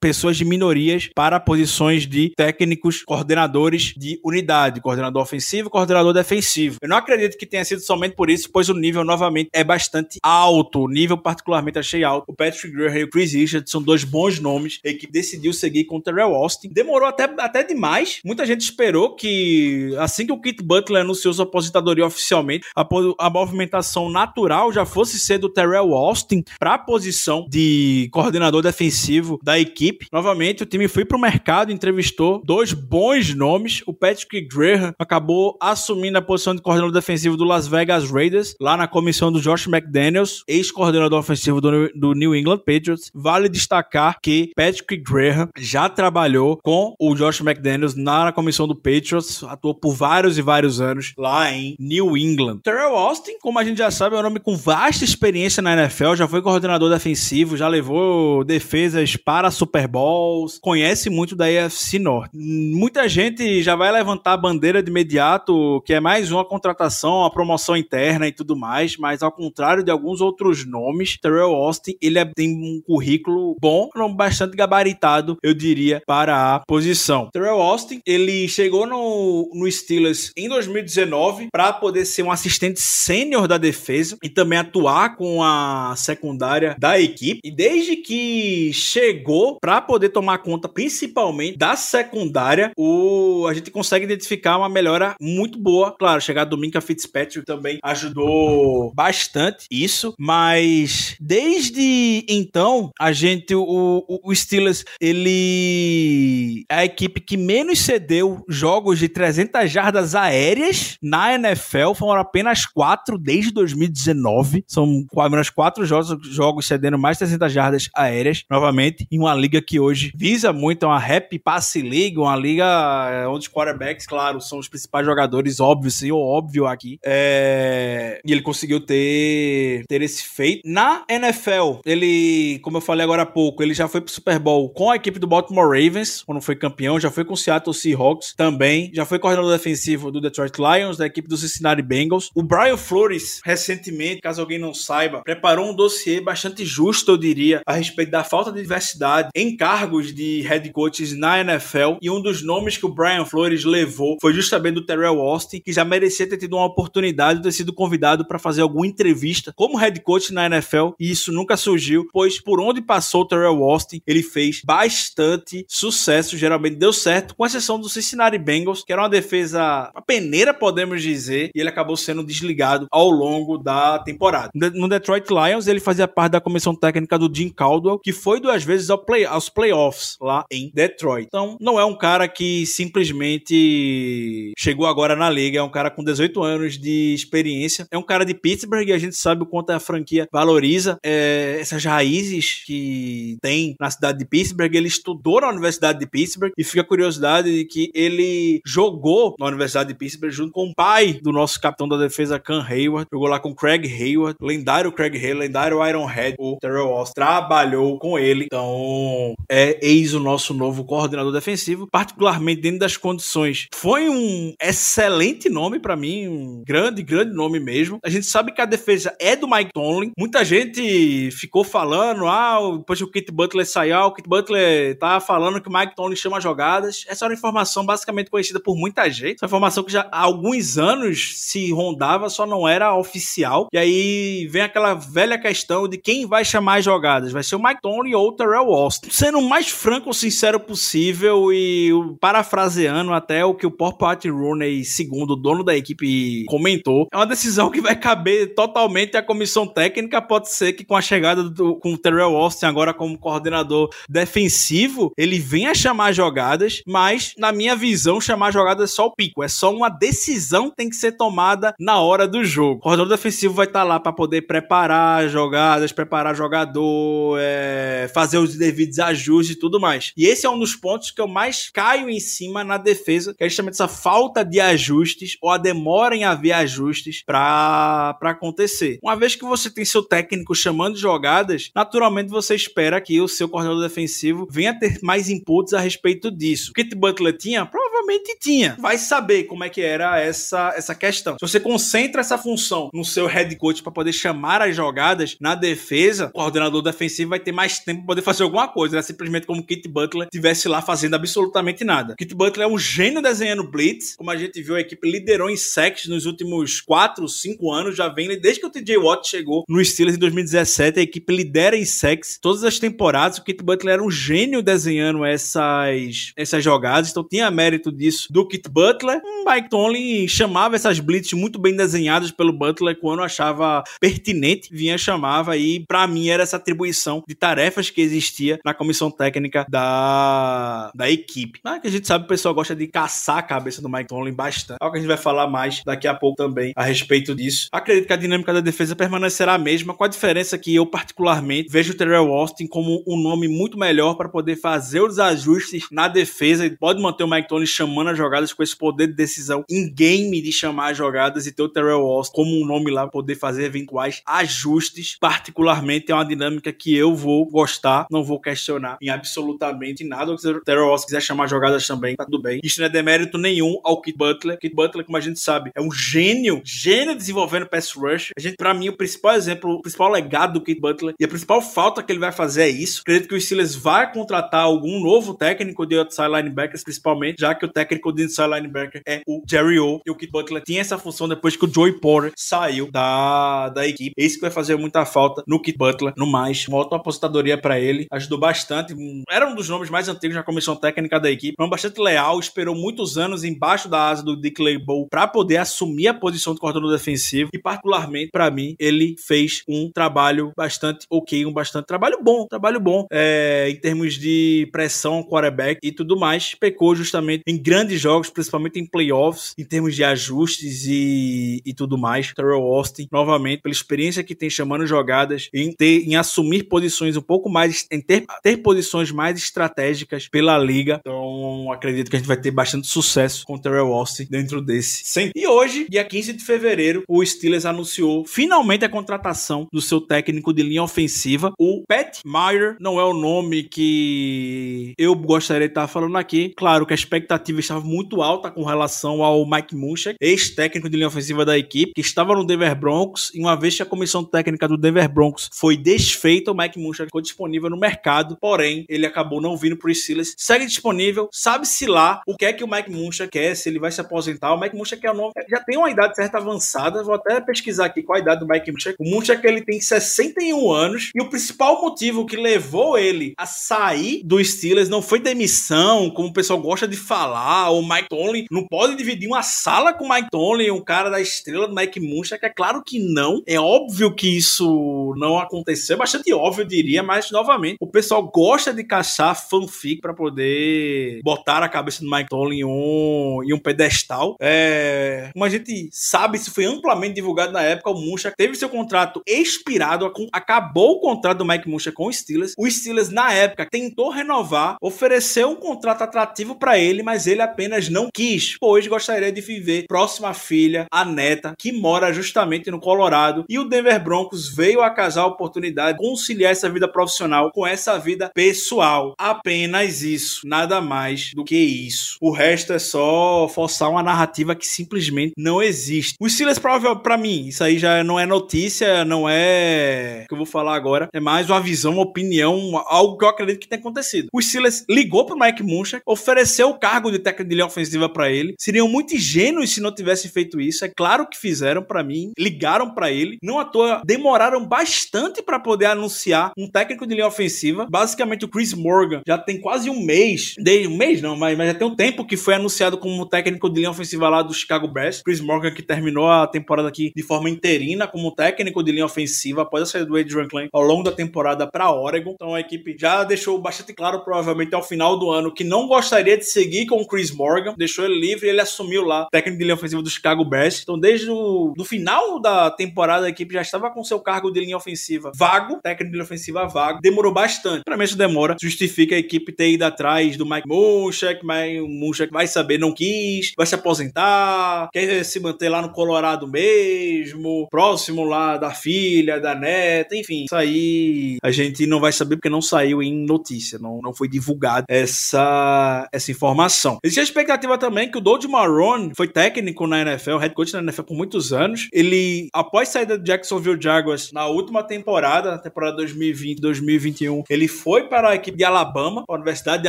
pessoas 0.00 0.36
de 0.36 0.44
minorias 0.44 1.10
para 1.14 1.40
posições 1.40 2.06
de 2.06 2.32
técnicos, 2.36 3.02
coordenadores 3.02 3.94
de 3.96 4.20
unidade, 4.24 4.80
coordenador 4.80 5.26
ofensivo, 5.32 5.70
coordenador 5.70 6.12
defensivo. 6.12 6.76
Eu 6.82 6.88
não 6.88 6.96
acredito 6.96 7.38
que 7.38 7.46
tenha 7.46 7.64
sido 7.64 7.80
somente 7.80 8.14
por 8.14 8.28
isso, 8.28 8.50
pois 8.52 8.68
o 8.68 8.74
nível 8.74 9.04
novamente 9.04 9.48
é 9.52 9.64
bastante 9.64 10.18
alto, 10.22 10.80
o 10.80 10.88
nível 10.88 11.16
particularmente 11.16 11.78
achei 11.78 12.04
alto. 12.04 12.24
O 12.28 12.34
Patrick 12.34 12.70
Graham 12.70 12.98
e 12.98 13.04
o 13.04 13.10
Chris 13.10 13.32
Richards 13.32 13.70
são 13.70 13.82
dois 13.82 14.04
bons 14.04 14.38
nomes. 14.38 14.78
A 14.84 14.88
equipe 14.88 15.12
decidiu 15.12 15.52
seguir 15.52 15.84
com 15.84 15.96
o 15.96 16.02
Terrell 16.02 16.34
Austin. 16.34 16.68
Demorou 16.68 17.08
até, 17.08 17.24
até 17.38 17.62
demais. 17.62 18.20
Muita 18.24 18.44
gente 18.44 18.60
esperou 18.60 19.14
que 19.16 19.94
assim 19.98 20.26
que 20.26 20.32
o 20.32 20.40
Kit 20.40 20.62
Butler 20.62 21.02
anunciou 21.02 21.32
sua 21.32 21.44
aposentadoria 21.44 22.04
oficialmente, 22.04 22.66
a, 22.76 22.86
a 23.18 23.30
movimentação 23.30 24.10
natural 24.10 24.72
já 24.72 24.84
fosse 24.84 25.18
ser 25.18 25.38
do 25.38 25.48
Terrell 25.48 25.94
Austin 25.94 26.44
para 26.58 26.74
a 26.74 26.78
posição 26.78 27.46
de 27.48 28.08
coordenador 28.12 28.62
defensivo 28.62 29.38
da 29.42 29.58
equipe. 29.58 30.06
Novamente, 30.12 30.62
o 30.62 30.66
time 30.66 30.88
foi 30.88 31.04
para 31.04 31.16
o 31.16 31.20
mercado, 31.20 31.72
entrevistou 31.72 32.42
dois 32.44 32.72
bons 32.72 33.34
nomes. 33.34 33.82
O 33.86 33.94
Patrick 33.94 34.42
Graham 34.42 34.94
acabou 34.98 35.21
assumindo 35.60 36.18
a 36.18 36.22
posição 36.22 36.54
de 36.54 36.62
coordenador 36.62 36.92
defensivo 36.92 37.36
do 37.36 37.44
Las 37.44 37.66
Vegas 37.66 38.10
Raiders, 38.10 38.54
lá 38.60 38.76
na 38.76 38.88
comissão 38.88 39.30
do 39.30 39.40
Josh 39.40 39.66
McDaniels, 39.66 40.42
ex-coordenador 40.46 41.18
ofensivo 41.18 41.60
do, 41.60 41.88
do 41.94 42.12
New 42.12 42.34
England 42.34 42.58
Patriots. 42.58 43.10
Vale 43.14 43.48
destacar 43.48 44.18
que 44.20 44.50
Patrick 44.56 44.96
Graham 44.96 45.48
já 45.58 45.88
trabalhou 45.88 46.58
com 46.62 46.94
o 46.98 47.14
Josh 47.14 47.40
McDaniels 47.40 47.94
na 47.94 48.32
comissão 48.32 48.66
do 48.66 48.74
Patriots, 48.74 49.42
atuou 49.44 49.74
por 49.74 49.94
vários 49.94 50.38
e 50.38 50.42
vários 50.42 50.80
anos 50.80 51.12
lá 51.16 51.50
em 51.52 51.76
New 51.78 52.16
England. 52.16 52.60
Terrell 52.62 52.96
Austin, 52.96 53.32
como 53.40 53.58
a 53.58 53.64
gente 53.64 53.78
já 53.78 53.90
sabe, 53.90 54.16
é 54.16 54.18
um 54.18 54.22
nome 54.22 54.40
com 54.40 54.56
vasta 54.56 55.04
experiência 55.04 55.62
na 55.62 55.74
NFL, 55.74 56.14
já 56.16 56.28
foi 56.28 56.42
coordenador 56.42 56.90
defensivo, 56.90 57.56
já 57.56 57.68
levou 57.68 58.44
defesas 58.44 59.16
para 59.16 59.50
Super 59.50 59.86
Bowls, 59.86 60.58
conhece 60.60 61.10
muito 61.10 61.36
da 61.36 61.46
AFC 61.46 61.98
Norte. 61.98 62.36
Muita 62.36 63.08
gente 63.08 63.62
já 63.62 63.76
vai 63.76 63.90
levantar 63.92 64.32
a 64.32 64.36
bandeira 64.36 64.82
de 64.82 64.90
imediato 65.12 65.82
que 65.84 65.92
é 65.92 66.00
mais 66.00 66.32
uma 66.32 66.44
contratação, 66.44 67.20
uma 67.20 67.30
promoção 67.30 67.76
interna 67.76 68.26
e 68.26 68.32
tudo 68.32 68.56
mais, 68.56 68.96
mas 68.96 69.22
ao 69.22 69.30
contrário 69.30 69.84
de 69.84 69.90
alguns 69.90 70.20
outros 70.20 70.66
nomes, 70.66 71.18
Terrell 71.20 71.54
Austin, 71.54 71.96
ele 72.00 72.18
é, 72.18 72.24
tem 72.24 72.50
um 72.50 72.80
currículo 72.80 73.56
bom, 73.60 73.90
bastante 74.14 74.56
gabaritado, 74.56 75.36
eu 75.42 75.52
diria, 75.52 76.02
para 76.06 76.54
a 76.54 76.60
posição. 76.60 77.28
Terrell 77.32 77.60
Austin, 77.60 78.00
ele 78.06 78.48
chegou 78.48 78.86
no, 78.86 79.50
no 79.54 79.70
Steelers 79.70 80.32
em 80.36 80.48
2019 80.48 81.48
para 81.52 81.72
poder 81.72 82.04
ser 82.04 82.22
um 82.22 82.32
assistente 82.32 82.80
sênior 82.80 83.46
da 83.46 83.58
defesa 83.58 84.16
e 84.22 84.28
também 84.28 84.58
atuar 84.58 85.16
com 85.16 85.42
a 85.42 85.94
secundária 85.96 86.74
da 86.78 86.98
equipe. 86.98 87.40
E 87.44 87.50
desde 87.50 87.96
que 87.96 88.72
chegou 88.72 89.58
para 89.60 89.80
poder 89.80 90.08
tomar 90.10 90.38
conta 90.38 90.68
principalmente 90.68 91.58
da 91.58 91.76
secundária, 91.76 92.72
o 92.76 93.46
a 93.46 93.54
gente 93.54 93.70
consegue 93.70 94.04
identificar 94.04 94.56
uma 94.56 94.68
melhora 94.68 95.01
muito 95.20 95.58
boa. 95.58 95.94
Claro, 95.98 96.20
chegar 96.20 96.44
do 96.44 96.58
Minka 96.58 96.80
Fitzpatrick 96.80 97.44
também 97.44 97.78
ajudou 97.82 98.92
bastante 98.94 99.66
isso, 99.70 100.14
mas 100.18 101.16
desde 101.20 102.24
então 102.28 102.90
a 102.98 103.12
gente 103.12 103.54
o, 103.54 104.04
o 104.22 104.34
Steelers 104.34 104.84
ele 105.00 106.64
é 106.70 106.76
a 106.76 106.84
equipe 106.84 107.20
que 107.20 107.36
menos 107.36 107.80
cedeu 107.80 108.44
jogos 108.48 108.98
de 108.98 109.08
300 109.08 109.70
jardas 109.70 110.14
aéreas 110.14 110.96
na 111.02 111.34
NFL, 111.34 111.94
foram 111.94 112.20
apenas 112.20 112.66
quatro 112.66 113.18
desde 113.18 113.52
2019. 113.52 114.64
São 114.66 115.04
apenas 115.16 115.50
quatro 115.50 115.84
jogos, 115.84 116.16
jogos 116.28 116.66
cedendo 116.66 116.98
mais 116.98 117.16
de 117.16 117.20
300 117.20 117.52
jardas 117.52 117.88
aéreas, 117.94 118.44
novamente, 118.50 119.06
em 119.10 119.18
uma 119.18 119.34
liga 119.34 119.60
que 119.62 119.80
hoje 119.80 120.12
visa 120.14 120.52
muito, 120.52 120.84
é 120.84 120.88
uma 120.88 120.98
Happy 120.98 121.38
Pass 121.38 121.74
League, 121.74 122.18
uma 122.18 122.36
liga 122.36 122.64
é, 123.10 123.26
onde 123.26 123.46
os 123.46 123.52
quarterbacks, 123.52 124.06
claro, 124.06 124.40
são 124.40 124.58
os 124.58 124.68
principais 124.68 124.81
jogadores, 125.04 125.60
óbvio, 125.60 125.90
sim, 125.90 126.10
óbvio 126.12 126.66
aqui. 126.66 126.98
É... 127.04 128.20
E 128.24 128.32
ele 128.32 128.42
conseguiu 128.42 128.80
ter, 128.80 129.84
ter 129.88 130.02
esse 130.02 130.24
feito. 130.24 130.62
Na 130.64 131.04
NFL, 131.08 131.80
ele, 131.84 132.58
como 132.62 132.76
eu 132.76 132.80
falei 132.80 133.04
agora 133.04 133.22
há 133.22 133.26
pouco, 133.26 133.62
ele 133.62 133.74
já 133.74 133.88
foi 133.88 134.00
pro 134.00 134.12
Super 134.12 134.38
Bowl 134.38 134.70
com 134.70 134.90
a 134.90 134.96
equipe 134.96 135.18
do 135.18 135.26
Baltimore 135.26 135.68
Ravens, 135.68 136.22
quando 136.22 136.40
foi 136.40 136.56
campeão, 136.56 137.00
já 137.00 137.10
foi 137.10 137.24
com 137.24 137.34
o 137.34 137.36
Seattle 137.36 137.74
Seahawks 137.74 138.34
também, 138.36 138.90
já 138.94 139.04
foi 139.04 139.18
coordenador 139.18 139.52
defensivo 139.52 140.10
do 140.10 140.20
Detroit 140.20 140.54
Lions, 140.58 140.96
da 140.96 141.06
equipe 141.06 141.28
do 141.28 141.36
Cincinnati 141.36 141.82
Bengals. 141.82 142.30
O 142.34 142.42
Brian 142.42 142.76
Flores, 142.76 143.40
recentemente, 143.44 144.20
caso 144.20 144.40
alguém 144.40 144.58
não 144.58 144.74
saiba, 144.74 145.22
preparou 145.22 145.70
um 145.70 145.74
dossiê 145.74 146.20
bastante 146.20 146.64
justo, 146.64 147.12
eu 147.12 147.16
diria, 147.16 147.62
a 147.66 147.74
respeito 147.74 148.10
da 148.10 148.24
falta 148.24 148.52
de 148.52 148.62
diversidade 148.62 149.30
em 149.34 149.56
cargos 149.56 150.14
de 150.14 150.40
head 150.42 150.70
coaches 150.72 151.16
na 151.16 151.40
NFL. 151.40 151.96
E 152.00 152.10
um 152.10 152.20
dos 152.20 152.44
nomes 152.44 152.76
que 152.76 152.86
o 152.86 152.94
Brian 152.94 153.24
Flores 153.24 153.64
levou 153.64 154.16
foi 154.20 154.32
justamente 154.32 154.71
do 154.72 154.84
Terrell 154.84 155.20
Austin, 155.20 155.60
que 155.60 155.72
já 155.72 155.84
merecia 155.84 156.28
ter 156.28 156.36
tido 156.38 156.56
uma 156.56 156.66
oportunidade 156.66 157.38
de 157.38 157.44
ter 157.44 157.52
sido 157.52 157.72
convidado 157.72 158.26
para 158.26 158.38
fazer 158.38 158.62
alguma 158.62 158.86
entrevista 158.86 159.52
como 159.54 159.76
head 159.76 160.00
coach 160.02 160.32
na 160.32 160.46
NFL. 160.46 160.90
E 160.98 161.10
isso 161.10 161.32
nunca 161.32 161.56
surgiu, 161.56 162.06
pois 162.12 162.40
por 162.40 162.60
onde 162.60 162.80
passou 162.80 163.22
o 163.22 163.26
Terrell 163.26 163.62
Austin, 163.62 164.00
ele 164.06 164.22
fez 164.22 164.62
bastante 164.64 165.64
sucesso, 165.68 166.36
geralmente 166.36 166.76
deu 166.76 166.92
certo, 166.92 167.34
com 167.34 167.46
exceção 167.46 167.78
do 167.78 167.88
Cincinnati 167.88 168.38
Bengals, 168.38 168.82
que 168.84 168.92
era 168.92 169.02
uma 169.02 169.08
defesa 169.08 169.90
uma 169.94 170.02
peneira, 170.02 170.54
podemos 170.54 171.02
dizer, 171.02 171.50
e 171.54 171.60
ele 171.60 171.68
acabou 171.68 171.96
sendo 171.96 172.24
desligado 172.24 172.86
ao 172.90 173.10
longo 173.10 173.58
da 173.58 173.98
temporada. 173.98 174.50
No 174.54 174.88
Detroit 174.88 175.26
Lions, 175.30 175.66
ele 175.66 175.80
fazia 175.80 176.08
parte 176.08 176.32
da 176.32 176.40
comissão 176.40 176.74
técnica 176.74 177.18
do 177.18 177.30
Jim 177.32 177.48
Caldwell, 177.48 177.98
que 177.98 178.12
foi 178.12 178.40
duas 178.40 178.64
vezes 178.64 178.90
ao 178.90 178.98
play, 178.98 179.24
aos 179.24 179.48
playoffs 179.48 180.16
lá 180.20 180.44
em 180.50 180.70
Detroit. 180.72 181.26
Então, 181.26 181.56
não 181.60 181.78
é 181.78 181.84
um 181.84 181.96
cara 181.96 182.28
que 182.28 182.66
simplesmente 182.66 184.52
chegou 184.62 184.86
agora 184.86 185.16
na 185.16 185.28
liga, 185.28 185.58
é 185.58 185.62
um 185.62 185.68
cara 185.68 185.90
com 185.90 186.04
18 186.04 186.40
anos 186.40 186.78
de 186.78 187.12
experiência, 187.12 187.86
é 187.90 187.98
um 187.98 188.02
cara 188.02 188.24
de 188.24 188.32
Pittsburgh 188.32 188.88
e 188.88 188.92
a 188.92 188.98
gente 188.98 189.16
sabe 189.16 189.42
o 189.42 189.46
quanto 189.46 189.70
a 189.70 189.80
franquia 189.80 190.28
valoriza 190.30 190.98
é, 191.02 191.56
essas 191.60 191.84
raízes 191.84 192.62
que 192.64 193.36
tem 193.42 193.74
na 193.80 193.90
cidade 193.90 194.18
de 194.18 194.24
Pittsburgh. 194.24 194.72
Ele 194.72 194.86
estudou 194.86 195.40
na 195.40 195.48
Universidade 195.48 195.98
de 195.98 196.06
Pittsburgh 196.06 196.52
e 196.56 196.62
fica 196.62 196.82
a 196.82 196.86
curiosidade 196.86 197.52
de 197.52 197.64
que 197.64 197.90
ele 197.92 198.60
jogou 198.64 199.34
na 199.36 199.46
Universidade 199.46 199.88
de 199.88 199.98
Pittsburgh 199.98 200.30
junto 200.30 200.52
com 200.52 200.68
o 200.68 200.74
pai 200.74 201.14
do 201.20 201.32
nosso 201.32 201.60
capitão 201.60 201.88
da 201.88 201.96
defesa, 201.96 202.38
Cam 202.38 202.64
Hayward. 202.64 203.08
Jogou 203.12 203.28
lá 203.28 203.40
com 203.40 203.52
Craig 203.52 203.84
Hayward, 203.84 204.36
lendário 204.40 204.92
Craig 204.92 205.16
Hayward, 205.16 205.40
lendário 205.40 205.84
Ironhead, 205.84 206.36
o 206.38 206.56
Terrell 206.60 206.86
Ross 206.86 207.10
trabalhou 207.12 207.98
com 207.98 208.16
ele. 208.16 208.44
Então, 208.44 209.34
é 209.50 209.78
eis 209.82 210.14
o 210.14 210.20
nosso 210.20 210.54
novo 210.54 210.84
coordenador 210.84 211.32
defensivo, 211.32 211.88
particularmente 211.90 212.60
dentro 212.60 212.78
das 212.78 212.96
condições. 212.96 213.66
Foi 213.74 214.08
um 214.08 214.51
excelente 214.60 215.48
nome 215.48 215.78
para 215.78 215.96
mim, 215.96 216.28
um 216.28 216.62
grande, 216.66 217.02
grande 217.02 217.34
nome 217.34 217.60
mesmo. 217.60 217.98
A 218.04 218.10
gente 218.10 218.26
sabe 218.26 218.52
que 218.52 218.60
a 218.60 218.66
defesa 218.66 219.14
é 219.20 219.36
do 219.36 219.48
Mike 219.48 219.72
Tomlin. 219.72 220.12
Muita 220.18 220.44
gente 220.44 221.30
ficou 221.32 221.64
falando, 221.64 222.26
ah, 222.26 222.58
depois 222.78 222.98
que 222.98 223.04
o 223.04 223.10
Kit 223.10 223.30
Butler 223.32 223.66
saiu, 223.66 223.96
ah, 223.96 224.06
o 224.06 224.14
Kit 224.14 224.28
Butler 224.28 224.98
tá 224.98 225.20
falando 225.20 225.60
que 225.60 225.68
o 225.68 225.72
Mike 225.72 225.94
Tomlin 225.94 226.16
chama 226.16 226.40
jogadas. 226.40 227.04
Essa 227.08 227.24
era 227.24 227.32
uma 227.32 227.38
informação 227.38 227.84
basicamente 227.84 228.30
conhecida 228.30 228.60
por 228.60 228.76
muita 228.76 229.08
gente. 229.10 229.36
Essa 229.36 229.46
informação 229.46 229.84
que 229.84 229.92
já 229.92 230.08
há 230.10 230.20
alguns 230.20 230.78
anos 230.78 231.34
se 231.36 231.72
rondava, 231.72 232.28
só 232.28 232.46
não 232.46 232.68
era 232.68 232.96
oficial. 232.96 233.68
E 233.72 233.78
aí 233.78 234.46
vem 234.50 234.62
aquela 234.62 234.94
velha 234.94 235.38
questão 235.38 235.88
de 235.88 235.98
quem 235.98 236.26
vai 236.26 236.44
chamar 236.44 236.78
as 236.78 236.84
jogadas. 236.84 237.32
Vai 237.32 237.42
ser 237.42 237.56
o 237.56 237.62
Mike 237.62 237.80
Tomlin 237.80 238.14
ou 238.14 238.28
o 238.28 238.32
Terrell 238.32 238.72
Austin. 238.72 239.10
Sendo 239.10 239.38
o 239.38 239.48
mais 239.48 239.68
franco 239.68 240.08
ou 240.08 240.14
sincero 240.14 240.58
possível 240.58 241.52
e 241.52 241.90
parafraseando 242.20 243.12
até 243.12 243.44
o 243.44 243.54
que 243.54 243.66
o 243.66 243.70
Pat 243.70 244.24
Rooney, 244.42 244.84
segundo 244.84 245.32
o 245.32 245.36
dono 245.36 245.64
da 245.64 245.76
equipe, 245.76 246.44
comentou, 246.46 247.06
é 247.12 247.16
uma 247.16 247.26
decisão 247.26 247.70
que 247.70 247.80
vai 247.80 247.96
caber 247.96 248.54
totalmente 248.54 249.16
à 249.16 249.22
comissão 249.22 249.66
técnica. 249.66 250.22
Pode 250.22 250.50
ser 250.50 250.72
que 250.72 250.84
com 250.84 250.96
a 250.96 251.02
chegada 251.02 251.42
do 251.42 251.76
com 251.76 251.94
o 251.94 251.98
Terrell 251.98 252.36
Austin 252.36 252.66
agora 252.66 252.94
como 252.94 253.18
coordenador 253.18 253.90
defensivo, 254.08 255.12
ele 255.16 255.38
venha 255.38 255.74
chamar 255.74 256.12
jogadas, 256.12 256.82
mas 256.86 257.34
na 257.36 257.52
minha 257.52 257.74
visão, 257.74 258.20
chamar 258.20 258.52
jogadas 258.52 258.90
é 258.90 258.94
só 258.94 259.06
o 259.06 259.14
pico. 259.14 259.42
É 259.42 259.48
só 259.48 259.74
uma 259.74 259.88
decisão 259.88 260.70
que 260.70 260.76
tem 260.76 260.88
que 260.88 260.96
ser 260.96 261.12
tomada 261.12 261.74
na 261.78 262.00
hora 262.00 262.28
do 262.28 262.44
jogo. 262.44 262.78
O 262.78 262.80
coordenador 262.80 263.16
defensivo 263.16 263.54
vai 263.54 263.66
estar 263.66 263.80
tá 263.80 263.84
lá 263.84 264.00
para 264.00 264.12
poder 264.12 264.42
preparar 264.42 265.28
jogadas, 265.28 265.92
preparar 265.92 266.36
jogador, 266.36 267.36
é, 267.40 268.10
fazer 268.14 268.38
os 268.38 268.56
devidos 268.56 268.98
ajustes 268.98 269.56
e 269.56 269.58
tudo 269.58 269.80
mais. 269.80 270.12
E 270.16 270.24
esse 270.24 270.46
é 270.46 270.50
um 270.50 270.58
dos 270.58 270.76
pontos 270.76 271.10
que 271.10 271.20
eu 271.20 271.28
mais 271.28 271.68
caio 271.70 272.08
em 272.08 272.20
cima 272.20 272.62
na 272.62 272.78
defesa, 272.78 273.34
que 273.34 273.42
é 273.42 273.48
justamente 273.48 273.74
essa 273.74 273.88
falta 273.88 274.31
falta 274.32 274.44
de 274.44 274.58
ajustes 274.58 275.36
ou 275.42 275.50
a 275.50 275.58
demora 275.58 276.16
em 276.16 276.24
haver 276.24 276.52
ajustes 276.52 277.22
para 277.22 278.16
acontecer. 278.22 278.98
Uma 279.02 279.14
vez 279.14 279.36
que 279.36 279.44
você 279.44 279.70
tem 279.70 279.84
seu 279.84 280.02
técnico 280.02 280.54
chamando 280.54 280.96
jogadas, 280.96 281.70
naturalmente 281.74 282.30
você 282.30 282.54
espera 282.54 283.00
que 283.00 283.20
o 283.20 283.28
seu 283.28 283.48
coordenador 283.48 283.82
defensivo 283.82 284.48
venha 284.50 284.78
ter 284.78 284.98
mais 285.02 285.28
inputs 285.28 285.74
a 285.74 285.80
respeito 285.80 286.30
disso. 286.30 286.70
O 286.70 286.74
Kit 286.74 286.94
Butler 286.94 287.36
tinha? 287.36 287.66
Provavelmente 288.02 288.36
tinha. 288.40 288.76
Vai 288.80 288.98
saber 288.98 289.44
como 289.44 289.64
é 289.64 289.68
que 289.68 289.80
era 289.80 290.18
essa, 290.18 290.72
essa 290.76 290.94
questão. 290.94 291.36
Se 291.38 291.48
você 291.48 291.60
concentra 291.60 292.20
essa 292.20 292.36
função 292.36 292.90
no 292.92 293.04
seu 293.04 293.26
head 293.26 293.54
coach 293.56 293.82
para 293.82 293.92
poder 293.92 294.12
chamar 294.12 294.60
as 294.60 294.74
jogadas 294.74 295.36
na 295.40 295.54
defesa, 295.54 296.26
o 296.26 296.32
coordenador 296.32 296.82
defensivo 296.82 297.30
vai 297.30 297.38
ter 297.40 297.52
mais 297.52 297.78
tempo 297.78 298.00
para 298.00 298.06
poder 298.08 298.22
fazer 298.22 298.42
alguma 298.42 298.68
coisa. 298.68 298.96
Né? 298.96 299.02
Simplesmente 299.02 299.46
como 299.46 299.64
Kit 299.64 299.88
Butler 299.88 300.28
tivesse 300.30 300.68
lá 300.68 300.82
fazendo 300.82 301.14
absolutamente 301.14 301.84
nada. 301.84 302.14
Kit 302.16 302.34
Butler 302.34 302.68
é 302.68 302.70
um 302.70 302.78
gênio 302.78 303.22
desenhando 303.22 303.68
blitz. 303.68 304.16
Como 304.16 304.30
a 304.30 304.36
gente 304.36 304.60
viu, 304.60 304.74
a 304.74 304.80
equipe 304.80 305.08
liderou 305.08 305.48
em 305.48 305.56
sacks 305.56 306.06
nos 306.06 306.26
últimos 306.26 306.80
4, 306.80 307.26
5 307.28 307.70
anos. 307.70 307.96
Já 307.96 308.08
vem 308.08 308.28
desde 308.40 308.60
que 308.60 308.66
o 308.66 308.70
TJ 308.70 308.98
Watt 308.98 309.28
chegou 309.28 309.64
no 309.68 309.84
Steelers 309.84 310.16
em 310.16 310.20
2017. 310.20 310.98
A 310.98 311.02
equipe 311.02 311.34
lidera 311.34 311.76
em 311.76 311.84
sacks 311.84 312.38
todas 312.40 312.64
as 312.64 312.78
temporadas. 312.78 313.38
O 313.38 313.44
Kit 313.44 313.62
Butler 313.62 313.94
era 313.94 314.02
um 314.02 314.10
gênio 314.10 314.62
desenhando 314.62 315.24
essas, 315.24 316.32
essas 316.36 316.64
jogadas. 316.64 317.10
Então 317.10 317.26
tinha 317.26 317.50
mérito 317.50 317.91
disso 317.92 318.28
do 318.30 318.46
Kit 318.46 318.68
Butler. 318.68 319.20
Mike 319.46 319.68
Tomlin 319.68 320.28
chamava 320.28 320.76
essas 320.76 321.00
blitz 321.00 321.32
muito 321.32 321.58
bem 321.58 321.76
desenhadas 321.76 322.30
pelo 322.30 322.52
Butler 322.52 322.98
quando 322.98 323.22
achava 323.22 323.82
pertinente, 324.00 324.68
vinha 324.72 324.96
chamava 324.96 325.56
e 325.56 325.84
para 325.86 326.06
mim 326.06 326.28
era 326.28 326.42
essa 326.42 326.56
atribuição 326.56 327.22
de 327.26 327.34
tarefas 327.34 327.90
que 327.90 328.00
existia 328.00 328.60
na 328.64 328.74
comissão 328.74 329.10
técnica 329.10 329.66
da, 329.68 330.90
da 330.94 331.10
equipe. 331.10 331.60
Mas 331.64 331.80
que 331.80 331.88
a 331.88 331.90
gente 331.90 332.06
sabe 332.06 332.24
o 332.24 332.28
pessoal 332.28 332.54
gosta 332.54 332.74
de 332.74 332.86
caçar 332.86 333.38
a 333.38 333.42
cabeça 333.42 333.82
do 333.82 333.88
Mike 333.88 334.08
Tomlin 334.08 334.32
bastante. 334.32 334.78
É 334.80 334.86
o 334.86 334.90
que 334.90 334.98
a 334.98 335.00
gente 335.00 335.08
vai 335.08 335.16
falar 335.16 335.46
mais 335.46 335.82
daqui 335.84 336.06
a 336.06 336.14
pouco 336.14 336.36
também 336.36 336.72
a 336.76 336.82
respeito 336.82 337.34
disso. 337.34 337.68
Acredito 337.72 338.06
que 338.06 338.12
a 338.12 338.16
dinâmica 338.16 338.52
da 338.52 338.60
defesa 338.60 338.94
permanecerá 338.94 339.54
a 339.54 339.58
mesma, 339.58 339.94
com 339.94 340.04
a 340.04 340.08
diferença 340.08 340.58
que 340.58 340.74
eu 340.74 340.86
particularmente 340.86 341.70
vejo 341.70 341.92
o 341.92 341.96
Terrell 341.96 342.32
Austin 342.32 342.66
como 342.66 343.02
um 343.06 343.20
nome 343.20 343.48
muito 343.48 343.78
melhor 343.78 344.14
para 344.14 344.28
poder 344.28 344.56
fazer 344.56 345.00
os 345.00 345.18
ajustes 345.18 345.86
na 345.90 346.08
defesa 346.08 346.64
e 346.66 346.76
pode 346.76 347.00
manter 347.00 347.24
o 347.24 347.28
Mike 347.28 347.48
Tomlin 347.48 347.66
chamando 347.82 348.10
as 348.10 348.16
jogadas 348.16 348.52
com 348.52 348.62
esse 348.62 348.76
poder 348.76 349.08
de 349.08 349.14
decisão 349.14 349.64
em 349.68 349.92
game 349.92 350.40
de 350.40 350.52
chamar 350.52 350.92
as 350.92 350.96
jogadas 350.96 351.46
e 351.46 351.52
ter 351.52 351.62
o 351.62 351.68
Terrell 351.68 352.00
Austin 352.00 352.32
como 352.32 352.60
um 352.60 352.64
nome 352.64 352.90
lá 352.90 353.08
poder 353.08 353.34
fazer 353.34 353.64
eventuais 353.64 354.22
ajustes. 354.24 355.16
Particularmente 355.20 356.12
é 356.12 356.14
uma 356.14 356.24
dinâmica 356.24 356.72
que 356.72 356.94
eu 356.94 357.14
vou 357.14 357.44
gostar, 357.46 358.06
não 358.10 358.22
vou 358.22 358.40
questionar 358.40 358.98
em 359.02 359.10
absolutamente 359.10 360.04
nada. 360.04 360.36
Se 360.38 360.48
o 360.48 360.60
Terrell 360.60 360.84
Austin 360.84 361.06
quiser 361.06 361.20
chamar 361.20 361.48
jogadas 361.48 361.86
também, 361.86 362.14
tá 362.14 362.24
tudo 362.24 362.40
bem. 362.40 362.60
Isso 362.62 362.80
não 362.80 362.86
é 362.86 362.90
demérito 362.90 363.36
nenhum 363.36 363.80
ao 363.82 364.00
Kit 364.00 364.16
Butler. 364.16 364.58
Kit 364.58 364.74
Butler, 364.74 365.04
como 365.04 365.16
a 365.16 365.20
gente 365.20 365.40
sabe, 365.40 365.72
é 365.74 365.80
um 365.80 365.90
gênio, 365.90 366.62
gênio 366.64 367.16
desenvolvendo 367.16 367.66
pass 367.66 367.92
rush. 367.92 368.30
A 368.36 368.40
gente, 368.40 368.56
para 368.56 368.72
mim, 368.72 368.88
o 368.88 368.96
principal 368.96 369.34
exemplo, 369.34 369.72
o 369.72 369.82
principal 369.82 370.10
legado 370.10 370.54
do 370.54 370.60
Kit 370.60 370.80
Butler 370.80 371.14
e 371.18 371.24
a 371.24 371.28
principal 371.28 371.60
falta 371.60 372.02
que 372.02 372.12
ele 372.12 372.20
vai 372.20 372.32
fazer 372.32 372.62
é 372.62 372.68
isso. 372.68 373.00
Acredito 373.00 373.28
que 373.28 373.34
o 373.34 373.40
Steelers 373.40 373.74
vai 373.74 374.12
contratar 374.12 374.62
algum 374.62 375.00
novo 375.00 375.34
técnico 375.34 375.84
de 375.84 375.98
outside 375.98 376.28
linebackers, 376.28 376.84
principalmente, 376.84 377.40
já 377.40 377.54
que 377.54 377.64
o 377.64 377.71
técnico 377.72 378.12
de 378.12 378.24
inside 378.24 378.48
linebacker 378.48 379.02
é 379.06 379.22
o 379.26 379.42
Jerry 379.48 379.78
O. 379.78 380.00
E 380.06 380.10
o 380.10 380.14
Kit 380.14 380.30
Butler 380.30 380.62
tinha 380.62 380.80
essa 380.80 380.98
função 380.98 381.28
depois 381.28 381.56
que 381.56 381.64
o 381.64 381.72
Joey 381.72 381.92
Porter 382.00 382.32
saiu 382.36 382.90
da, 382.90 383.68
da 383.70 383.86
equipe. 383.86 384.12
Esse 384.16 384.36
que 384.36 384.42
vai 384.42 384.50
fazer 384.50 384.76
muita 384.76 385.04
falta 385.04 385.42
no 385.46 385.60
Kit 385.60 385.76
Butler. 385.76 386.12
No 386.16 386.26
mais, 386.26 386.66
uma 386.68 386.78
ótima 386.78 386.96
aposentadoria 386.98 387.58
para 387.58 387.78
ele. 387.78 388.06
Ajudou 388.10 388.38
bastante. 388.38 388.94
Era 389.30 389.48
um 389.48 389.54
dos 389.54 389.68
nomes 389.68 389.90
mais 389.90 390.08
antigos 390.08 390.36
na 390.36 390.42
comissão 390.42 390.76
técnica 390.76 391.18
da 391.18 391.30
equipe. 391.30 391.54
Foi 391.56 391.68
bastante 391.68 392.00
leal. 392.00 392.38
Esperou 392.38 392.74
muitos 392.74 393.16
anos 393.16 393.44
embaixo 393.44 393.88
da 393.88 394.08
asa 394.08 394.22
do 394.22 394.40
Dick 394.40 394.62
LeBeau 394.62 395.06
para 395.08 395.26
poder 395.26 395.58
assumir 395.58 396.08
a 396.08 396.14
posição 396.14 396.54
de 396.54 396.60
coordenador 396.60 396.92
defensivo. 396.92 397.50
E, 397.52 397.58
particularmente, 397.58 398.30
para 398.30 398.50
mim, 398.50 398.74
ele 398.78 399.16
fez 399.18 399.62
um 399.68 399.90
trabalho 399.92 400.52
bastante 400.56 401.06
ok, 401.10 401.46
um 401.46 401.52
bastante 401.52 401.86
trabalho 401.86 402.18
bom. 402.22 402.46
Trabalho 402.46 402.80
bom 402.80 403.06
é, 403.10 403.68
em 403.70 403.76
termos 403.76 404.14
de 404.14 404.68
pressão 404.72 405.22
quarterback 405.22 405.78
e 405.82 405.92
tudo 405.92 406.18
mais. 406.18 406.54
Pecou 406.54 406.94
justamente 406.94 407.42
em 407.46 407.60
grandes 407.62 408.00
jogos, 408.00 408.30
principalmente 408.30 408.78
em 408.78 408.86
playoffs, 408.86 409.54
em 409.56 409.64
termos 409.64 409.94
de 409.94 410.04
ajustes 410.04 410.84
e, 410.86 411.62
e 411.64 411.72
tudo 411.72 411.96
mais. 411.96 412.32
Terrell 412.34 412.62
Austin, 412.62 413.08
novamente, 413.10 413.62
pela 413.62 413.72
experiência 413.72 414.22
que 414.22 414.34
tem 414.34 414.50
chamando 414.50 414.86
jogadas, 414.86 415.48
em, 415.52 415.72
ter, 415.72 416.06
em 416.06 416.16
assumir 416.16 416.64
posições 416.64 417.16
um 417.16 417.22
pouco 417.22 417.48
mais, 417.48 417.86
em 417.90 418.00
ter, 418.00 418.24
ter 418.42 418.58
posições 418.58 419.10
mais 419.10 419.38
estratégicas 419.38 420.28
pela 420.28 420.58
liga. 420.58 420.98
Então, 421.00 421.70
acredito 421.72 422.10
que 422.10 422.16
a 422.16 422.18
gente 422.18 422.28
vai 422.28 422.40
ter 422.40 422.50
bastante 422.50 422.86
sucesso 422.86 423.44
com 423.46 423.58
Terrell 423.58 423.92
Austin 423.92 424.26
dentro 424.28 424.60
desse. 424.60 425.02
Sim. 425.04 425.30
E 425.34 425.46
hoje, 425.46 425.86
dia 425.88 426.04
15 426.04 426.32
de 426.32 426.44
fevereiro, 426.44 427.04
o 427.08 427.24
Steelers 427.24 427.66
anunciou 427.66 428.24
finalmente 428.26 428.84
a 428.84 428.88
contratação 428.88 429.66
do 429.72 429.80
seu 429.80 430.00
técnico 430.00 430.52
de 430.52 430.62
linha 430.62 430.82
ofensiva, 430.82 431.52
o 431.58 431.84
Pat 431.86 432.20
Meyer. 432.24 432.76
Não 432.80 432.98
é 432.98 433.04
o 433.04 433.14
nome 433.14 433.64
que 433.64 434.94
eu 434.98 435.14
gostaria 435.14 435.68
de 435.68 435.72
estar 435.72 435.86
falando 435.86 436.16
aqui. 436.16 436.52
Claro 436.56 436.86
que 436.86 436.92
a 436.92 436.96
expectativa 436.96 437.51
estava 437.60 437.80
muito 437.80 438.22
alta 438.22 438.50
com 438.50 438.64
relação 438.64 439.22
ao 439.22 439.48
Mike 439.48 439.74
Munchak, 439.74 440.16
ex-técnico 440.20 440.88
de 440.88 440.96
linha 440.96 441.08
ofensiva 441.08 441.44
da 441.44 441.58
equipe, 441.58 441.92
que 441.94 442.00
estava 442.00 442.34
no 442.34 442.44
Denver 442.44 442.74
Broncos. 442.74 443.30
E 443.34 443.40
uma 443.40 443.56
vez 443.56 443.76
que 443.76 443.82
a 443.82 443.86
comissão 443.86 444.24
técnica 444.24 444.68
do 444.68 444.76
Denver 444.76 445.08
Broncos 445.12 445.48
foi 445.52 445.76
desfeita, 445.76 446.52
o 446.52 446.56
Mike 446.56 446.78
Munchak 446.78 447.06
ficou 447.06 447.20
disponível 447.20 447.70
no 447.70 447.76
mercado. 447.76 448.36
Porém, 448.40 448.84
ele 448.88 449.06
acabou 449.06 449.40
não 449.40 449.56
vindo 449.56 449.76
para 449.76 449.90
os 449.90 450.02
Steelers. 450.02 450.34
Segue 450.36 450.66
disponível. 450.66 451.28
Sabe-se 451.32 451.86
lá 451.86 452.22
o 452.26 452.36
que 452.36 452.44
é 452.44 452.52
que 452.52 452.64
o 452.64 452.68
Mike 452.68 452.90
Munchak 452.90 453.30
quer, 453.30 453.54
se 453.54 453.68
ele 453.68 453.78
vai 453.78 453.90
se 453.90 454.00
aposentar. 454.00 454.52
O 454.54 454.60
Mike 454.60 454.76
Munchak 454.76 455.04
é 455.06 455.10
o 455.10 455.14
nome, 455.14 455.32
já 455.48 455.60
tem 455.60 455.78
uma 455.78 455.90
idade 455.90 456.14
certa 456.14 456.38
avançada. 456.38 457.02
Vou 457.02 457.14
até 457.14 457.40
pesquisar 457.40 457.86
aqui 457.86 458.02
qual 458.02 458.16
a 458.16 458.20
idade 458.20 458.40
do 458.40 458.46
Mike 458.46 458.70
Munchak. 458.70 458.96
O 458.98 459.08
Munchak 459.08 459.46
ele 459.46 459.62
tem 459.62 459.80
61 459.80 460.70
anos 460.70 461.10
e 461.14 461.22
o 461.22 461.28
principal 461.28 461.80
motivo 461.80 462.26
que 462.26 462.36
levou 462.36 462.98
ele 462.98 463.32
a 463.36 463.46
sair 463.46 464.22
do 464.24 464.42
Steelers 464.42 464.88
não 464.88 465.02
foi 465.02 465.20
demissão, 465.20 466.10
como 466.10 466.28
o 466.28 466.32
pessoal 466.32 466.60
gosta 466.60 466.86
de 466.86 466.96
falar, 466.96 467.41
o 467.70 467.82
Mike 467.82 468.08
Tomlin 468.08 468.46
não 468.50 468.66
pode 468.66 468.96
dividir 468.96 469.28
uma 469.28 469.42
sala 469.42 469.92
com 469.92 470.04
o 470.04 470.08
Mike 470.08 470.30
Tomlin, 470.30 470.70
um 470.70 470.82
cara 470.82 471.10
da 471.10 471.20
estrela 471.20 471.68
do 471.68 471.74
Mike 471.74 472.00
Munchak. 472.00 472.44
É 472.44 472.48
claro 472.48 472.82
que 472.84 472.98
não. 472.98 473.42
É 473.46 473.58
óbvio 473.58 474.14
que 474.14 474.36
isso 474.36 475.14
não 475.16 475.38
aconteceu, 475.38 475.94
é 475.94 475.98
bastante 475.98 476.32
óbvio, 476.32 476.62
eu 476.62 476.68
diria, 476.68 477.02
mas 477.02 477.30
novamente, 477.30 477.76
o 477.80 477.86
pessoal 477.86 478.22
gosta 478.22 478.72
de 478.72 478.84
caçar 478.84 479.34
fanfic 479.48 480.00
para 480.00 480.14
poder 480.14 481.20
botar 481.22 481.62
a 481.62 481.68
cabeça 481.68 482.02
do 482.02 482.10
Mike 482.10 482.28
Tomlin 482.28 482.58
em 482.58 482.64
um, 482.64 483.40
em 483.44 483.52
um 483.52 483.58
pedestal. 483.58 484.36
É, 484.40 485.30
como 485.32 485.44
a 485.44 485.48
gente 485.48 485.88
sabe, 485.92 486.36
isso 486.36 486.52
foi 486.52 486.64
amplamente 486.64 487.14
divulgado 487.14 487.52
na 487.52 487.62
época, 487.62 487.90
o 487.90 488.00
Munchak 488.00 488.36
teve 488.36 488.54
seu 488.54 488.68
contrato 488.68 489.22
expirado, 489.26 490.10
acabou 490.32 490.96
o 490.96 491.00
contrato 491.00 491.38
do 491.38 491.44
Mike 491.44 491.68
Munchak 491.68 491.94
com 491.94 492.06
o 492.06 492.12
Steelers. 492.12 492.54
O 492.58 492.68
Steelers, 492.70 493.08
na 493.08 493.32
época, 493.32 493.66
tentou 493.70 494.10
renovar, 494.10 494.76
ofereceu 494.80 495.50
um 495.50 495.56
contrato 495.56 496.02
atrativo 496.02 496.54
para 496.54 496.78
ele, 496.78 497.02
mas 497.02 497.26
ele 497.26 497.31
apenas 497.40 497.88
não 497.88 498.08
quis, 498.12 498.56
pois 498.60 498.86
gostaria 498.86 499.32
de 499.32 499.40
viver 499.40 499.86
próxima 499.88 500.30
à 500.30 500.34
filha, 500.34 500.86
a 500.90 501.04
neta, 501.04 501.54
que 501.58 501.72
mora 501.72 502.12
justamente 502.12 502.70
no 502.70 502.80
Colorado. 502.80 503.44
E 503.48 503.58
o 503.58 503.64
Denver 503.64 504.02
Broncos 504.02 504.48
veio 504.54 504.82
a 504.82 504.90
casar 504.90 505.22
a 505.22 505.26
oportunidade 505.26 505.98
de 505.98 506.04
conciliar 506.04 506.52
essa 506.52 506.68
vida 506.68 506.88
profissional 506.88 507.50
com 507.52 507.66
essa 507.66 507.98
vida 507.98 508.30
pessoal. 508.34 509.14
Apenas 509.18 510.02
isso, 510.02 510.46
nada 510.46 510.80
mais 510.80 511.30
do 511.34 511.44
que 511.44 511.56
isso. 511.56 512.16
O 512.20 512.30
resto 512.30 512.72
é 512.72 512.78
só 512.78 513.48
forçar 513.48 513.90
uma 513.90 514.02
narrativa 514.02 514.54
que 514.54 514.66
simplesmente 514.66 515.34
não 515.36 515.62
existe. 515.62 516.16
O 516.20 516.28
Steelers, 516.28 516.58
para 516.58 517.16
mim, 517.16 517.48
isso 517.48 517.62
aí 517.62 517.78
já 517.78 518.02
não 518.02 518.18
é 518.18 518.26
notícia, 518.26 519.04
não 519.04 519.28
é 519.28 520.22
o 520.24 520.28
que 520.28 520.34
eu 520.34 520.38
vou 520.38 520.46
falar 520.46 520.74
agora, 520.74 521.08
é 521.12 521.20
mais 521.20 521.48
uma 521.48 521.60
visão, 521.60 521.92
uma 521.92 522.02
opinião, 522.02 522.76
algo 522.86 523.16
que 523.16 523.24
eu 523.24 523.28
acredito 523.28 523.60
que 523.60 523.68
tem 523.68 523.78
acontecido. 523.78 524.28
O 524.32 524.42
Steelers 524.42 524.84
ligou 524.88 525.24
pro 525.26 525.38
Mike 525.38 525.62
Munchak, 525.62 526.02
ofereceu 526.06 526.70
o 526.70 526.78
cargo 526.78 527.10
de 527.18 527.54
linha 527.54 527.66
ofensiva 527.66 528.08
para 528.08 528.30
ele. 528.30 528.54
Seriam 528.58 528.88
muito 528.88 529.14
ingênuos 529.14 529.74
se 529.74 529.80
não 529.80 529.94
tivessem 529.94 530.30
feito 530.30 530.60
isso. 530.60 530.84
É 530.84 530.88
claro 530.88 531.26
que 531.28 531.38
fizeram 531.38 531.82
para 531.82 532.02
mim, 532.02 532.32
ligaram 532.38 532.94
para 532.94 533.10
ele. 533.10 533.38
Não 533.42 533.58
à 533.58 533.64
toa, 533.64 534.02
demoraram 534.04 534.66
bastante 534.66 535.42
para 535.42 535.58
poder 535.58 535.86
anunciar 535.86 536.52
um 536.56 536.68
técnico 536.68 537.06
de 537.06 537.14
linha 537.14 537.26
ofensiva. 537.26 537.86
Basicamente, 537.90 538.44
o 538.44 538.48
Chris 538.48 538.74
Morgan 538.74 539.22
já 539.26 539.38
tem 539.38 539.60
quase 539.60 539.88
um 539.90 540.04
mês, 540.04 540.54
de 540.58 540.86
um 540.86 540.96
mês 540.96 541.22
não, 541.22 541.36
mas, 541.36 541.56
mas 541.56 541.68
já 541.68 541.74
tem 541.74 541.86
um 541.86 541.94
tempo 541.94 542.26
que 542.26 542.36
foi 542.36 542.54
anunciado 542.54 542.98
como 542.98 543.26
técnico 543.26 543.68
de 543.68 543.80
linha 543.80 543.90
ofensiva 543.90 544.28
lá 544.28 544.42
do 544.42 544.52
Chicago 544.52 544.88
Bears. 544.88 545.22
Chris 545.22 545.40
Morgan 545.40 545.72
que 545.72 545.82
terminou 545.82 546.28
a 546.28 546.46
temporada 546.46 546.88
aqui 546.88 547.12
de 547.14 547.22
forma 547.22 547.48
interina 547.48 548.06
como 548.06 548.34
técnico 548.34 548.82
de 548.82 548.92
linha 548.92 549.04
ofensiva 549.04 549.62
após 549.62 549.82
a 549.82 549.86
saída 549.86 550.06
do 550.06 550.16
Adrian 550.16 550.48
Klein 550.48 550.68
ao 550.72 550.82
longo 550.82 551.02
da 551.02 551.12
temporada 551.12 551.66
para 551.66 551.92
Oregon. 551.92 552.32
Então 552.34 552.54
a 552.54 552.60
equipe 552.60 552.96
já 552.98 553.24
deixou 553.24 553.58
bastante 553.58 553.92
claro, 553.92 554.24
provavelmente 554.24 554.74
ao 554.74 554.82
final 554.82 555.18
do 555.18 555.30
ano, 555.30 555.52
que 555.52 555.64
não 555.64 555.86
gostaria 555.86 556.36
de 556.36 556.44
seguir 556.44 556.86
com 556.86 557.01
o 557.02 557.06
Chris 557.06 557.30
Morgan, 557.30 557.74
deixou 557.76 558.04
ele 558.04 558.18
livre 558.18 558.46
e 558.46 558.50
ele 558.50 558.60
assumiu 558.60 559.04
lá, 559.04 559.26
técnico 559.30 559.58
de 559.58 559.64
linha 559.64 559.74
ofensiva 559.74 560.02
do 560.02 560.10
Chicago 560.10 560.44
Bears. 560.44 560.80
Então, 560.82 560.98
desde 560.98 561.30
o 561.30 561.72
do 561.76 561.84
final 561.84 562.40
da 562.40 562.70
temporada, 562.70 563.26
a 563.26 563.28
equipe 563.28 563.54
já 563.54 563.62
estava 563.62 563.90
com 563.90 564.04
seu 564.04 564.20
cargo 564.20 564.50
de 564.50 564.60
linha 564.60 564.76
ofensiva 564.76 565.32
vago, 565.34 565.80
técnico 565.82 566.10
de 566.10 566.16
linha 566.16 566.24
ofensiva 566.24 566.66
vago. 566.66 567.00
Demorou 567.00 567.32
bastante. 567.32 567.82
Para 567.84 567.96
mim, 567.96 568.04
isso 568.04 568.16
demora. 568.16 568.56
Justifica 568.60 569.14
a 569.14 569.18
equipe 569.18 569.52
ter 569.52 569.70
ido 569.70 569.84
atrás 569.84 570.36
do 570.36 570.46
Mike 570.46 570.68
Munchak, 570.68 571.44
mas 571.44 571.80
o 571.80 571.88
Munchak 571.88 572.32
vai 572.32 572.46
saber, 572.46 572.78
não 572.78 572.92
quis, 572.92 573.52
vai 573.56 573.66
se 573.66 573.74
aposentar, 573.74 574.88
quer 574.92 575.24
se 575.24 575.40
manter 575.40 575.68
lá 575.68 575.82
no 575.82 575.92
Colorado 575.92 576.46
mesmo, 576.46 577.66
próximo 577.70 578.24
lá 578.24 578.56
da 578.56 578.70
filha, 578.70 579.40
da 579.40 579.54
neta, 579.54 580.16
enfim. 580.16 580.44
Isso 580.44 580.56
aí 580.56 581.38
a 581.42 581.50
gente 581.50 581.86
não 581.86 582.00
vai 582.00 582.12
saber 582.12 582.36
porque 582.36 582.48
não 582.48 582.62
saiu 582.62 583.02
em 583.02 583.24
notícia, 583.26 583.78
não, 583.78 584.00
não 584.02 584.14
foi 584.14 584.28
divulgado 584.28 584.86
essa, 584.88 586.08
essa 586.12 586.30
informação. 586.30 586.91
Existe 587.02 587.20
a 587.20 587.24
expectativa 587.24 587.78
também 587.78 588.10
que 588.10 588.18
o 588.18 588.20
Doug 588.20 588.44
Marrone 588.44 589.12
foi 589.16 589.28
técnico 589.28 589.86
na 589.86 590.00
NFL, 590.00 590.36
head 590.36 590.54
coach 590.54 590.72
na 590.72 590.80
NFL 590.80 591.02
por 591.02 591.16
muitos 591.16 591.52
anos. 591.52 591.88
Ele, 591.92 592.48
após 592.52 592.88
sair 592.88 593.06
da 593.06 593.16
Jacksonville 593.16 593.80
Jaguars 593.80 594.30
na 594.32 594.46
última 594.46 594.82
temporada, 594.82 595.50
na 595.50 595.58
temporada 595.58 596.02
2020-2021, 596.02 597.44
ele 597.48 597.68
foi 597.68 598.08
para 598.08 598.30
a 598.30 598.34
equipe 598.34 598.56
de 598.56 598.64
Alabama, 598.64 599.24
a 599.28 599.34
Universidade 599.34 599.82
de 599.82 599.88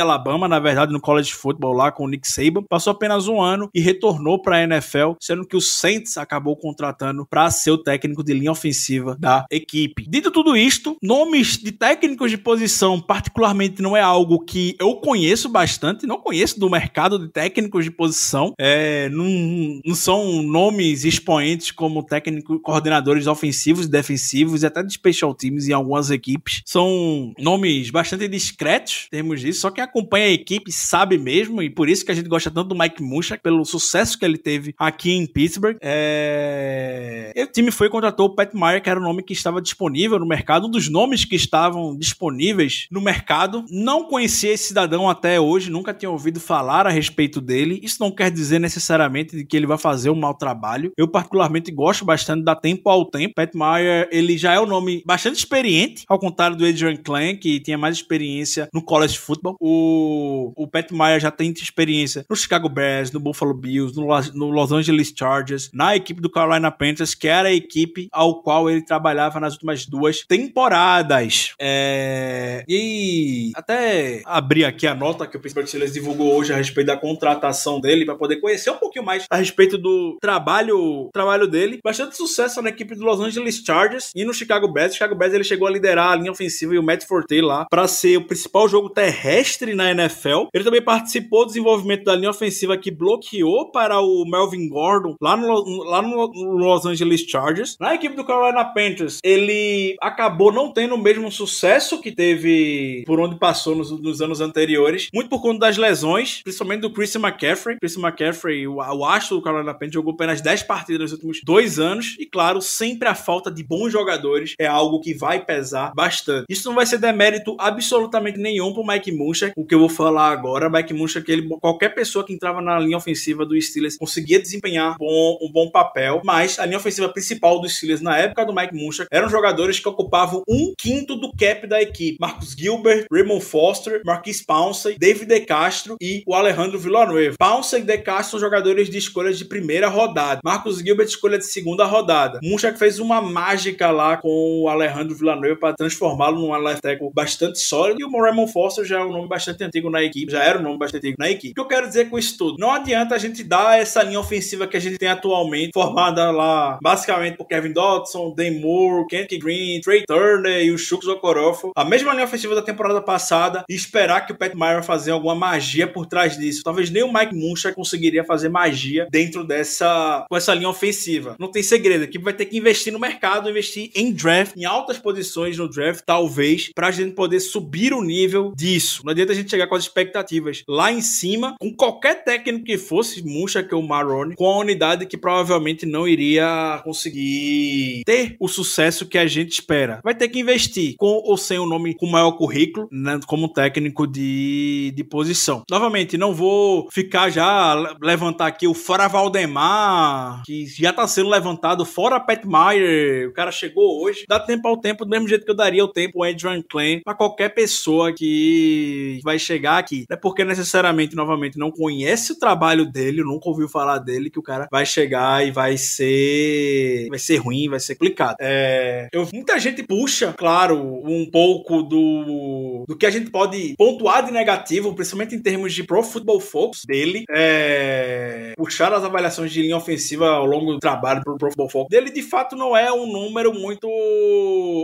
Alabama, 0.00 0.48
na 0.48 0.58
verdade, 0.58 0.92
no 0.92 1.00
college 1.00 1.32
football 1.32 1.72
lá 1.72 1.92
com 1.92 2.04
o 2.04 2.08
Nick 2.08 2.26
Saban. 2.28 2.62
Passou 2.68 2.92
apenas 2.92 3.28
um 3.28 3.40
ano 3.40 3.68
e 3.74 3.80
retornou 3.80 4.40
para 4.40 4.56
a 4.56 4.62
NFL, 4.62 5.12
sendo 5.20 5.46
que 5.46 5.56
o 5.56 5.60
Saints 5.60 6.16
acabou 6.16 6.56
contratando 6.56 7.26
para 7.28 7.50
ser 7.50 7.70
o 7.70 7.78
técnico 7.78 8.24
de 8.24 8.32
linha 8.32 8.52
ofensiva 8.52 9.16
da 9.18 9.44
equipe. 9.50 10.04
Dito 10.08 10.30
tudo 10.30 10.56
isto, 10.56 10.96
nomes 11.02 11.58
de 11.58 11.72
técnicos 11.72 12.30
de 12.30 12.38
posição, 12.38 13.00
particularmente, 13.00 13.82
não 13.82 13.96
é 13.96 14.00
algo 14.00 14.44
que 14.44 14.76
eu 14.80 14.96
conheço 14.96 15.48
bastante, 15.48 16.06
não 16.06 16.18
conheço 16.18 16.58
do 16.58 16.70
mercado 16.70 16.93
de 17.18 17.28
técnicos 17.28 17.84
de 17.84 17.90
posição. 17.90 18.54
É, 18.58 19.08
não, 19.10 19.80
não 19.84 19.94
são 19.94 20.42
nomes 20.42 21.04
expoentes 21.04 21.70
como 21.70 22.02
técnicos, 22.02 22.60
coordenadores 22.62 23.26
ofensivos 23.26 23.88
defensivos 23.88 24.62
e 24.62 24.66
até 24.66 24.82
de 24.82 24.92
special 24.92 25.34
teams 25.34 25.68
em 25.68 25.72
algumas 25.72 26.10
equipes. 26.10 26.62
São 26.64 27.32
nomes 27.38 27.90
bastante 27.90 28.28
discretos, 28.28 29.08
temos 29.10 29.40
disso. 29.40 29.60
Só 29.60 29.70
quem 29.70 29.82
acompanha 29.82 30.26
a 30.26 30.30
equipe 30.30 30.72
sabe 30.72 31.18
mesmo, 31.18 31.62
e 31.62 31.68
por 31.68 31.88
isso 31.88 32.04
que 32.04 32.12
a 32.12 32.14
gente 32.14 32.28
gosta 32.28 32.50
tanto 32.50 32.68
do 32.68 32.78
Mike 32.78 33.02
Munchak, 33.02 33.42
pelo 33.42 33.64
sucesso 33.64 34.18
que 34.18 34.24
ele 34.24 34.38
teve 34.38 34.74
aqui 34.78 35.12
em 35.12 35.26
Pittsburgh. 35.26 35.76
É... 35.80 37.32
E 37.34 37.42
o 37.42 37.46
time 37.46 37.70
foi 37.70 37.88
e 37.88 37.90
contratou 37.90 38.26
o 38.26 38.34
Pat 38.34 38.54
Meyer, 38.54 38.82
que 38.82 38.88
era 38.88 39.00
o 39.00 39.02
nome 39.02 39.22
que 39.22 39.32
estava 39.32 39.60
disponível 39.60 40.18
no 40.18 40.26
mercado, 40.26 40.66
um 40.66 40.70
dos 40.70 40.88
nomes 40.88 41.24
que 41.24 41.36
estavam 41.36 41.96
disponíveis 41.96 42.86
no 42.90 43.00
mercado. 43.00 43.64
Não 43.70 44.04
conhecia 44.04 44.52
esse 44.52 44.68
cidadão 44.68 45.08
até 45.08 45.40
hoje, 45.40 45.70
nunca 45.70 45.92
tinha 45.92 46.10
ouvido 46.10 46.40
falar 46.40 46.83
a 46.88 46.92
respeito 46.92 47.40
dele. 47.40 47.80
Isso 47.82 47.96
não 48.00 48.10
quer 48.10 48.30
dizer 48.30 48.58
necessariamente 48.58 49.44
que 49.44 49.56
ele 49.56 49.66
vai 49.66 49.78
fazer 49.78 50.10
um 50.10 50.14
mau 50.14 50.34
trabalho. 50.34 50.92
Eu, 50.96 51.08
particularmente, 51.08 51.70
gosto 51.72 52.04
bastante 52.04 52.44
da 52.44 52.54
tempo 52.54 52.88
ao 52.88 53.04
tempo. 53.04 53.34
Pat 53.34 53.54
Meyer, 53.54 54.08
ele 54.10 54.36
já 54.38 54.54
é 54.54 54.60
um 54.60 54.66
nome 54.66 55.02
bastante 55.06 55.38
experiente, 55.38 56.04
ao 56.08 56.18
contrário 56.18 56.56
do 56.56 56.66
Adrian 56.66 56.96
Klein, 56.96 57.36
que 57.36 57.60
tinha 57.60 57.78
mais 57.78 57.96
experiência 57.96 58.68
no 58.72 58.82
college 58.82 59.18
football. 59.18 59.56
O, 59.60 60.52
o 60.56 60.66
Pat 60.66 60.90
Meyer 60.92 61.20
já 61.20 61.30
tem 61.30 61.50
experiência 61.50 62.24
no 62.28 62.36
Chicago 62.36 62.68
Bears, 62.68 63.10
no 63.12 63.20
Buffalo 63.20 63.54
Bills, 63.54 63.96
no, 63.96 64.06
no 64.34 64.50
Los 64.50 64.72
Angeles 64.72 65.12
Chargers, 65.16 65.70
na 65.72 65.96
equipe 65.96 66.20
do 66.20 66.30
Carolina 66.30 66.70
Panthers, 66.70 67.14
que 67.14 67.28
era 67.28 67.48
a 67.48 67.52
equipe 67.52 68.08
ao 68.12 68.42
qual 68.42 68.68
ele 68.68 68.82
trabalhava 68.82 69.40
nas 69.40 69.54
últimas 69.54 69.86
duas 69.86 70.24
temporadas. 70.26 71.54
É... 71.60 72.64
E 72.68 73.52
até 73.54 74.22
abrir 74.24 74.64
aqui 74.64 74.86
a 74.86 74.94
nota 74.94 75.26
que 75.26 75.36
o 75.36 75.40
Pittsburgh 75.40 75.66
Steelers 75.66 75.92
divulgou 75.92 76.34
hoje 76.34 76.52
a 76.52 76.56
respeito 76.56 76.73
da 76.82 76.96
contratação 76.96 77.80
dele, 77.80 78.04
para 78.04 78.16
poder 78.16 78.40
conhecer 78.40 78.70
um 78.70 78.76
pouquinho 78.76 79.04
mais 79.04 79.26
a 79.30 79.36
respeito 79.36 79.78
do 79.78 80.16
trabalho, 80.20 81.10
trabalho 81.12 81.46
dele. 81.46 81.78
Bastante 81.84 82.16
sucesso 82.16 82.62
na 82.62 82.70
equipe 82.70 82.94
do 82.94 83.04
Los 83.04 83.20
Angeles 83.20 83.62
Chargers 83.64 84.10
e 84.14 84.24
no 84.24 84.34
Chicago 84.34 84.72
Bears. 84.72 84.92
O 84.92 84.94
Chicago 84.94 85.14
Bears 85.14 85.34
ele 85.34 85.44
chegou 85.44 85.68
a 85.68 85.70
liderar 85.70 86.12
a 86.12 86.16
linha 86.16 86.32
ofensiva 86.32 86.74
e 86.74 86.78
o 86.78 86.82
Matt 86.82 87.04
Forte 87.04 87.40
lá 87.40 87.66
para 87.70 87.86
ser 87.86 88.16
o 88.16 88.26
principal 88.26 88.68
jogo 88.68 88.88
terrestre 88.88 89.74
na 89.74 89.90
NFL. 89.90 90.46
Ele 90.52 90.64
também 90.64 90.82
participou 90.82 91.44
do 91.44 91.48
desenvolvimento 91.48 92.04
da 92.04 92.16
linha 92.16 92.30
ofensiva 92.30 92.76
que 92.76 92.90
bloqueou 92.90 93.70
para 93.70 94.00
o 94.00 94.24
Melvin 94.24 94.68
Gordon 94.68 95.14
lá 95.20 95.36
no, 95.36 95.82
lá 95.84 96.02
no 96.02 96.26
Los 96.56 96.86
Angeles 96.86 97.20
Chargers. 97.22 97.76
Na 97.78 97.94
equipe 97.94 98.16
do 98.16 98.24
Carolina 98.24 98.64
Panthers, 98.64 99.18
ele 99.22 99.96
acabou 100.00 100.52
não 100.52 100.72
tendo 100.72 100.94
o 100.94 100.98
mesmo 100.98 101.30
sucesso 101.30 102.00
que 102.00 102.12
teve 102.12 103.04
por 103.06 103.20
onde 103.20 103.36
passou 103.36 103.74
nos, 103.74 103.90
nos 103.90 104.22
anos 104.22 104.40
anteriores, 104.40 105.08
muito 105.12 105.28
por 105.28 105.42
conta 105.42 105.60
das 105.60 105.76
lesões, 105.76 106.42
principalmente 106.42 106.63
do 106.80 106.90
Christian 106.90 107.20
McCaffrey. 107.20 107.78
Christian 107.78 108.02
McCaffrey, 108.02 108.66
o, 108.66 108.76
o 108.76 109.04
astro 109.04 109.36
do 109.36 109.42
Carolina 109.42 109.72
Panthers, 109.72 109.94
jogou 109.94 110.14
apenas 110.14 110.40
10 110.40 110.62
partidas 110.64 111.02
nos 111.02 111.12
últimos 111.12 111.40
dois 111.44 111.78
anos 111.78 112.16
e, 112.18 112.26
claro, 112.26 112.60
sempre 112.60 113.08
a 113.08 113.14
falta 113.14 113.50
de 113.50 113.62
bons 113.62 113.90
jogadores 113.92 114.54
é 114.58 114.66
algo 114.66 115.00
que 115.00 115.14
vai 115.14 115.44
pesar 115.44 115.92
bastante. 115.94 116.46
Isso 116.48 116.68
não 116.68 116.74
vai 116.74 116.86
ser 116.86 116.98
demérito 116.98 117.56
absolutamente 117.58 118.38
nenhum 118.38 118.72
pro 118.72 118.86
Mike 118.86 119.12
Munchak, 119.12 119.52
o 119.56 119.64
que 119.64 119.74
eu 119.74 119.78
vou 119.78 119.88
falar 119.88 120.30
agora. 120.30 120.70
Mike 120.70 120.94
Munchak, 120.94 121.30
ele, 121.30 121.48
qualquer 121.60 121.90
pessoa 121.90 122.24
que 122.24 122.32
entrava 122.32 122.60
na 122.60 122.78
linha 122.78 122.96
ofensiva 122.96 123.44
do 123.44 123.60
Steelers 123.60 123.96
conseguia 123.96 124.40
desempenhar 124.40 124.96
bom, 124.98 125.38
um 125.40 125.50
bom 125.50 125.70
papel, 125.70 126.20
mas 126.24 126.58
a 126.58 126.66
linha 126.66 126.78
ofensiva 126.78 127.08
principal 127.08 127.60
do 127.60 127.68
Steelers 127.68 128.00
na 128.00 128.16
época 128.16 128.44
do 128.44 128.54
Mike 128.54 128.74
Munchak 128.74 129.08
eram 129.10 129.28
jogadores 129.28 129.78
que 129.78 129.88
ocupavam 129.88 130.42
um 130.48 130.72
quinto 130.78 131.16
do 131.16 131.32
cap 131.32 131.66
da 131.66 131.80
equipe. 131.80 132.18
Marcus 132.20 132.54
Gilbert, 132.56 133.06
Raymond 133.10 133.44
Foster, 133.44 134.02
Marquis 134.04 134.42
Pouncey, 134.42 134.96
David 134.98 135.26
De 135.26 135.40
Castro 135.40 135.96
e 136.00 136.22
o 136.26 136.34
Alejandro 136.34 136.53
Villanueva. 136.78 137.36
Pouncey 137.38 137.80
e 137.80 137.84
De 137.84 137.98
Castro 137.98 138.32
são 138.32 138.40
jogadores 138.40 138.88
de 138.88 138.98
escolhas 138.98 139.38
de 139.38 139.44
primeira 139.44 139.88
rodada. 139.88 140.40
Marcus 140.44 140.78
Gilbert 140.78 141.06
escolha 141.06 141.38
de 141.38 141.46
segunda 141.46 141.84
rodada. 141.84 142.40
Munchak 142.42 142.78
fez 142.78 142.98
uma 142.98 143.20
mágica 143.20 143.90
lá 143.90 144.16
com 144.16 144.62
o 144.62 144.68
Alejandro 144.68 145.14
Villanueva 145.14 145.56
para 145.56 145.74
transformá-lo 145.74 146.40
num 146.40 146.54
left 146.56 146.82
tackle 146.82 147.10
bastante 147.12 147.58
sólido 147.58 148.00
e 148.00 148.04
o 148.04 148.22
Raymond 148.22 148.52
Foster 148.52 148.84
já 148.84 149.00
é 149.00 149.04
um 149.04 149.12
nome 149.12 149.28
bastante 149.28 149.64
antigo 149.64 149.90
na 149.90 150.02
equipe, 150.02 150.32
já 150.32 150.42
era 150.42 150.58
um 150.58 150.62
nome 150.62 150.78
bastante 150.78 151.08
antigo 151.08 151.16
na 151.18 151.30
equipe. 151.30 151.52
O 151.52 151.54
que 151.54 151.60
eu 151.60 151.68
quero 151.68 151.88
dizer 151.88 152.10
com 152.10 152.18
isso 152.18 152.36
tudo? 152.36 152.56
Não 152.58 152.70
adianta 152.70 153.14
a 153.14 153.18
gente 153.18 153.42
dar 153.42 153.78
essa 153.78 154.02
linha 154.02 154.20
ofensiva 154.20 154.66
que 154.66 154.76
a 154.76 154.80
gente 154.80 154.98
tem 154.98 155.08
atualmente, 155.08 155.72
formada 155.72 156.30
lá 156.30 156.78
basicamente 156.82 157.36
por 157.36 157.46
Kevin 157.46 157.72
Dodson, 157.72 158.34
Dan 158.34 158.60
Moore, 158.60 159.06
Kent 159.08 159.38
Green, 159.38 159.80
Trey 159.80 160.04
Turner 160.06 160.64
e 160.64 160.70
o 160.70 160.78
Shooks 160.78 161.08
Okorofo, 161.08 161.72
a 161.76 161.84
mesma 161.84 162.12
linha 162.12 162.24
ofensiva 162.24 162.54
da 162.54 162.62
temporada 162.62 163.00
passada 163.00 163.64
e 163.68 163.74
esperar 163.74 164.26
que 164.26 164.32
o 164.32 164.36
Pat 164.36 164.54
Meyer 164.54 164.82
fazer 164.82 165.10
alguma 165.10 165.34
magia 165.34 165.86
por 165.86 166.06
trás 166.06 166.36
disso. 166.36 166.43
Talvez 166.62 166.90
nem 166.90 167.02
o 167.02 167.12
Mike 167.12 167.34
Munchak 167.34 167.74
conseguiria 167.74 168.24
fazer 168.24 168.48
magia 168.48 169.06
dentro 169.10 169.44
dessa 169.44 170.26
com 170.28 170.36
essa 170.36 170.54
linha 170.54 170.68
ofensiva. 170.68 171.36
Não 171.38 171.50
tem 171.50 171.62
segredo, 171.62 172.02
a 172.02 172.04
equipe 172.04 172.24
vai 172.24 172.32
ter 172.32 172.46
que 172.46 172.58
investir 172.58 172.92
no 172.92 172.98
mercado, 172.98 173.48
investir 173.48 173.90
em 173.94 174.12
draft, 174.12 174.56
em 174.56 174.64
altas 174.64 174.98
posições 174.98 175.58
no 175.58 175.68
draft, 175.68 176.02
talvez, 176.04 176.70
pra 176.74 176.90
gente 176.90 177.14
poder 177.14 177.40
subir 177.40 177.92
o 177.92 178.02
nível 178.02 178.52
disso. 178.56 179.02
Não 179.04 179.12
adianta 179.12 179.32
a 179.32 179.36
gente 179.36 179.50
chegar 179.50 179.66
com 179.66 179.74
as 179.74 179.84
expectativas 179.84 180.62
lá 180.68 180.92
em 180.92 181.00
cima, 181.00 181.56
com 181.58 181.74
qualquer 181.74 182.24
técnico 182.24 182.64
que 182.64 182.78
fosse, 182.78 183.22
Munchak 183.24 183.74
ou 183.74 183.82
Marrone, 183.82 184.34
com 184.34 184.46
a 184.46 184.58
unidade 184.58 185.06
que 185.06 185.16
provavelmente 185.16 185.86
não 185.86 186.06
iria 186.06 186.80
conseguir 186.84 188.02
ter 188.04 188.36
o 188.38 188.48
sucesso 188.48 189.06
que 189.06 189.18
a 189.18 189.26
gente 189.26 189.52
espera. 189.52 190.00
Vai 190.02 190.14
ter 190.14 190.28
que 190.28 190.38
investir 190.38 190.94
com 190.96 191.22
ou 191.24 191.36
sem 191.36 191.58
o 191.58 191.66
nome 191.66 191.94
com 191.94 192.06
maior 192.06 192.32
currículo, 192.32 192.88
né, 192.90 193.18
como 193.26 193.48
técnico 193.48 194.06
de, 194.06 194.92
de 194.94 195.04
posição. 195.04 195.62
Novamente, 195.70 196.16
não 196.16 196.23
vou 196.32 196.88
ficar 196.90 197.28
já 197.30 197.74
levantar 198.00 198.46
aqui 198.46 198.66
o 198.66 198.74
fora 198.74 199.08
Valdemar, 199.08 200.42
que 200.44 200.66
já 200.66 200.92
tá 200.92 201.06
sendo 201.06 201.28
levantado, 201.28 201.84
fora 201.84 202.20
Pat 202.20 202.44
Meyer, 202.44 203.28
o 203.28 203.32
cara 203.32 203.50
chegou 203.50 204.02
hoje. 204.02 204.24
Dá 204.28 204.38
tempo 204.38 204.66
ao 204.68 204.76
tempo, 204.76 205.04
do 205.04 205.10
mesmo 205.10 205.28
jeito 205.28 205.44
que 205.44 205.50
eu 205.50 205.56
daria 205.56 205.84
o 205.84 205.88
tempo 205.88 206.22
ao 206.22 206.30
Adrian 206.30 206.62
Klein 206.62 207.00
para 207.02 207.14
qualquer 207.14 207.50
pessoa 207.50 208.12
que 208.12 209.20
vai 209.22 209.38
chegar 209.38 209.78
aqui. 209.78 210.04
Não 210.08 210.16
é 210.16 210.20
porque 210.20 210.44
necessariamente, 210.44 211.16
novamente, 211.16 211.58
não 211.58 211.70
conhece 211.70 212.32
o 212.32 212.38
trabalho 212.38 212.86
dele, 212.90 213.22
nunca 213.22 213.48
ouviu 213.48 213.68
falar 213.68 213.98
dele, 213.98 214.30
que 214.30 214.38
o 214.38 214.42
cara 214.42 214.68
vai 214.70 214.86
chegar 214.86 215.46
e 215.46 215.50
vai 215.50 215.76
ser 215.76 217.08
vai 217.08 217.18
ser 217.18 217.36
ruim, 217.36 217.68
vai 217.68 217.80
ser 217.80 217.94
complicado. 217.94 218.36
É, 218.40 219.08
eu, 219.12 219.28
muita 219.32 219.58
gente 219.58 219.82
puxa, 219.82 220.32
claro, 220.36 220.76
um 221.04 221.28
pouco 221.30 221.82
do, 221.82 222.84
do 222.86 222.96
que 222.96 223.06
a 223.06 223.10
gente 223.10 223.30
pode 223.30 223.74
pontuar 223.76 224.24
de 224.24 224.32
negativo, 224.32 224.94
principalmente 224.94 225.34
em 225.34 225.42
termos 225.42 225.72
de 225.72 225.82
Pro 225.82 226.02
Football 226.14 226.40
Focus 226.40 226.82
dele. 226.86 227.24
É, 227.30 228.54
puxar 228.56 228.92
as 228.92 229.04
avaliações 229.04 229.52
de 229.52 229.62
linha 229.62 229.76
ofensiva 229.76 230.28
ao 230.30 230.46
longo 230.46 230.72
do 230.72 230.78
trabalho 230.78 231.22
pro 231.22 231.36
Pro 231.36 231.48
Football 231.48 231.68
Focus 231.68 231.90
dele, 231.90 232.10
de 232.10 232.22
fato, 232.22 232.56
não 232.56 232.76
é 232.76 232.92
um 232.92 233.06
número 233.06 233.52
muito 233.52 233.88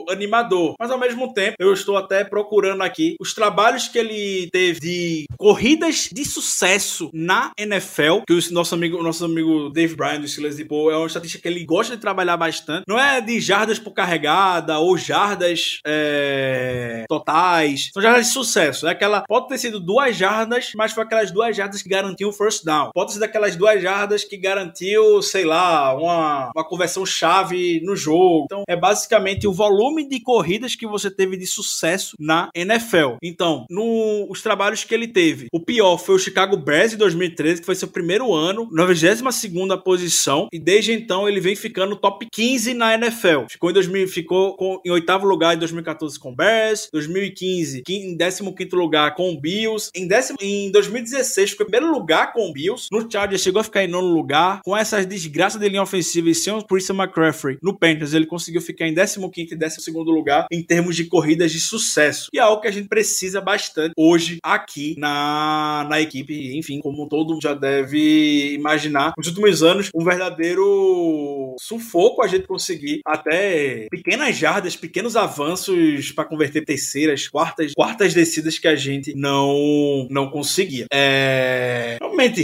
animador. 0.08 0.74
Mas 0.78 0.90
ao 0.90 0.98
mesmo 0.98 1.32
tempo, 1.32 1.56
eu 1.58 1.72
estou 1.72 1.96
até 1.96 2.24
procurando 2.24 2.82
aqui 2.82 3.16
os 3.20 3.32
trabalhos 3.32 3.88
que 3.88 3.98
ele 3.98 4.48
teve 4.50 4.80
de 4.80 5.24
corridas 5.38 6.08
de 6.12 6.24
sucesso 6.24 7.10
na 7.12 7.52
NFL, 7.56 8.22
que 8.26 8.34
o 8.34 8.52
nosso 8.52 8.74
amigo, 8.74 9.02
nosso 9.02 9.24
amigo 9.24 9.70
Dave 9.70 9.94
Bryan 9.94 10.20
do 10.20 10.28
Steelers 10.28 10.56
de 10.56 10.64
Paul 10.64 10.90
é 10.90 10.96
uma 10.96 11.06
estatística 11.06 11.42
que 11.42 11.48
ele 11.48 11.64
gosta 11.64 11.94
de 11.94 12.02
trabalhar 12.02 12.36
bastante. 12.36 12.84
Não 12.86 12.98
é 12.98 13.20
de 13.20 13.40
jardas 13.40 13.78
por 13.78 13.92
carregada 13.92 14.78
ou 14.78 14.96
jardas 14.96 15.80
é, 15.86 17.04
totais. 17.08 17.90
São 17.92 18.02
jardas 18.02 18.26
de 18.26 18.32
sucesso. 18.32 18.86
É 18.86 18.90
aquela. 18.90 19.22
Pode 19.22 19.48
ter 19.48 19.58
sido 19.58 19.80
duas 19.80 20.16
jardas, 20.16 20.72
mas 20.74 20.92
foi 20.92 21.04
aquela 21.04 21.19
daquelas 21.20 21.30
duas 21.30 21.56
jardas 21.56 21.82
que 21.82 21.88
garantiam 21.88 22.30
o 22.30 22.32
first 22.32 22.64
down. 22.64 22.90
Hipótese 22.90 23.18
daquelas 23.18 23.56
duas 23.56 23.82
jardas 23.82 24.24
que 24.24 24.36
garantiu, 24.36 25.22
sei 25.22 25.44
lá, 25.44 25.94
uma, 25.94 26.50
uma 26.54 26.64
conversão 26.64 27.04
chave 27.04 27.80
no 27.84 27.94
jogo. 27.94 28.44
Então, 28.44 28.62
é 28.68 28.76
basicamente 28.76 29.46
o 29.46 29.52
volume 29.52 30.08
de 30.08 30.20
corridas 30.20 30.74
que 30.74 30.86
você 30.86 31.10
teve 31.10 31.36
de 31.36 31.46
sucesso 31.46 32.16
na 32.18 32.50
NFL. 32.54 33.16
Então, 33.22 33.66
no, 33.68 34.26
os 34.30 34.42
trabalhos 34.42 34.84
que 34.84 34.94
ele 34.94 35.08
teve, 35.08 35.48
o 35.52 35.60
pior 35.60 35.98
foi 35.98 36.14
o 36.14 36.18
Chicago 36.18 36.56
Bears 36.56 36.94
em 36.94 36.96
2013, 36.96 37.60
que 37.60 37.66
foi 37.66 37.74
seu 37.74 37.88
primeiro 37.88 38.32
ano, 38.32 38.68
na 38.72 38.84
22 38.84 39.20
posição, 39.84 40.48
e 40.52 40.58
desde 40.58 40.92
então 40.92 41.28
ele 41.28 41.40
vem 41.40 41.56
ficando 41.56 41.96
top 41.96 42.26
15 42.32 42.74
na 42.74 42.94
NFL. 42.94 43.46
Ficou 43.50 43.70
em 43.70 43.74
2000, 43.74 44.08
ficou 44.08 44.56
com, 44.56 44.80
em 44.84 44.90
oitavo 44.90 45.26
lugar 45.26 45.54
em 45.54 45.58
2014 45.58 46.18
com 46.18 46.34
Bears, 46.34 46.88
2015 46.92 47.82
em 47.88 48.16
15 48.16 48.42
lugar 48.72 49.14
com 49.14 49.38
Bills, 49.38 49.90
em, 49.94 50.06
décimo, 50.06 50.38
em 50.40 50.70
2016 51.10 51.50
ficou 51.50 51.66
primeiro 51.66 51.92
lugar 51.92 52.32
com 52.32 52.52
Bills, 52.52 52.88
no 52.90 53.10
Chargers 53.10 53.42
chegou 53.42 53.60
a 53.60 53.64
ficar 53.64 53.84
em 53.84 53.88
nono 53.88 54.08
lugar, 54.08 54.60
com 54.64 54.76
essas 54.76 55.04
desgraças 55.06 55.60
de 55.60 55.68
linha 55.68 55.82
ofensiva 55.82 56.30
e 56.30 56.34
sem 56.34 56.52
o 56.52 56.62
Christian 56.62 56.96
McCaffrey 56.96 57.58
no 57.62 57.76
Panthers, 57.76 58.14
ele 58.14 58.26
conseguiu 58.26 58.60
ficar 58.60 58.86
em 58.86 58.94
15 58.94 59.54
e 59.54 59.56
12 59.56 59.90
lugar 59.96 60.46
em 60.50 60.62
termos 60.62 60.96
de 60.96 61.04
corridas 61.04 61.52
de 61.52 61.60
sucesso. 61.60 62.28
E 62.32 62.38
é 62.38 62.42
algo 62.42 62.62
que 62.62 62.68
a 62.68 62.70
gente 62.70 62.88
precisa 62.88 63.40
bastante 63.40 63.92
hoje 63.96 64.38
aqui 64.42 64.94
na, 64.98 65.86
na 65.88 66.00
equipe, 66.00 66.56
enfim, 66.56 66.80
como 66.80 67.08
todo 67.08 67.32
mundo 67.32 67.42
já 67.42 67.54
deve 67.54 68.54
imaginar. 68.54 69.12
Nos 69.16 69.26
últimos 69.28 69.62
anos, 69.62 69.90
um 69.94 70.04
verdadeiro 70.04 71.56
sufoco 71.60 72.22
a 72.22 72.28
gente 72.28 72.46
conseguir 72.46 73.00
até 73.04 73.86
pequenas 73.90 74.36
jardas, 74.36 74.76
pequenos 74.76 75.16
avanços 75.16 76.12
para 76.12 76.24
converter 76.24 76.64
terceiras, 76.64 77.28
quartas, 77.28 77.72
quartas 77.74 78.14
descidas 78.14 78.58
que 78.58 78.68
a 78.68 78.76
gente 78.76 79.14
não 79.14 80.06
não 80.10 80.30
conseguia. 80.30 80.86
É... 80.92 80.99
É. 81.02 81.98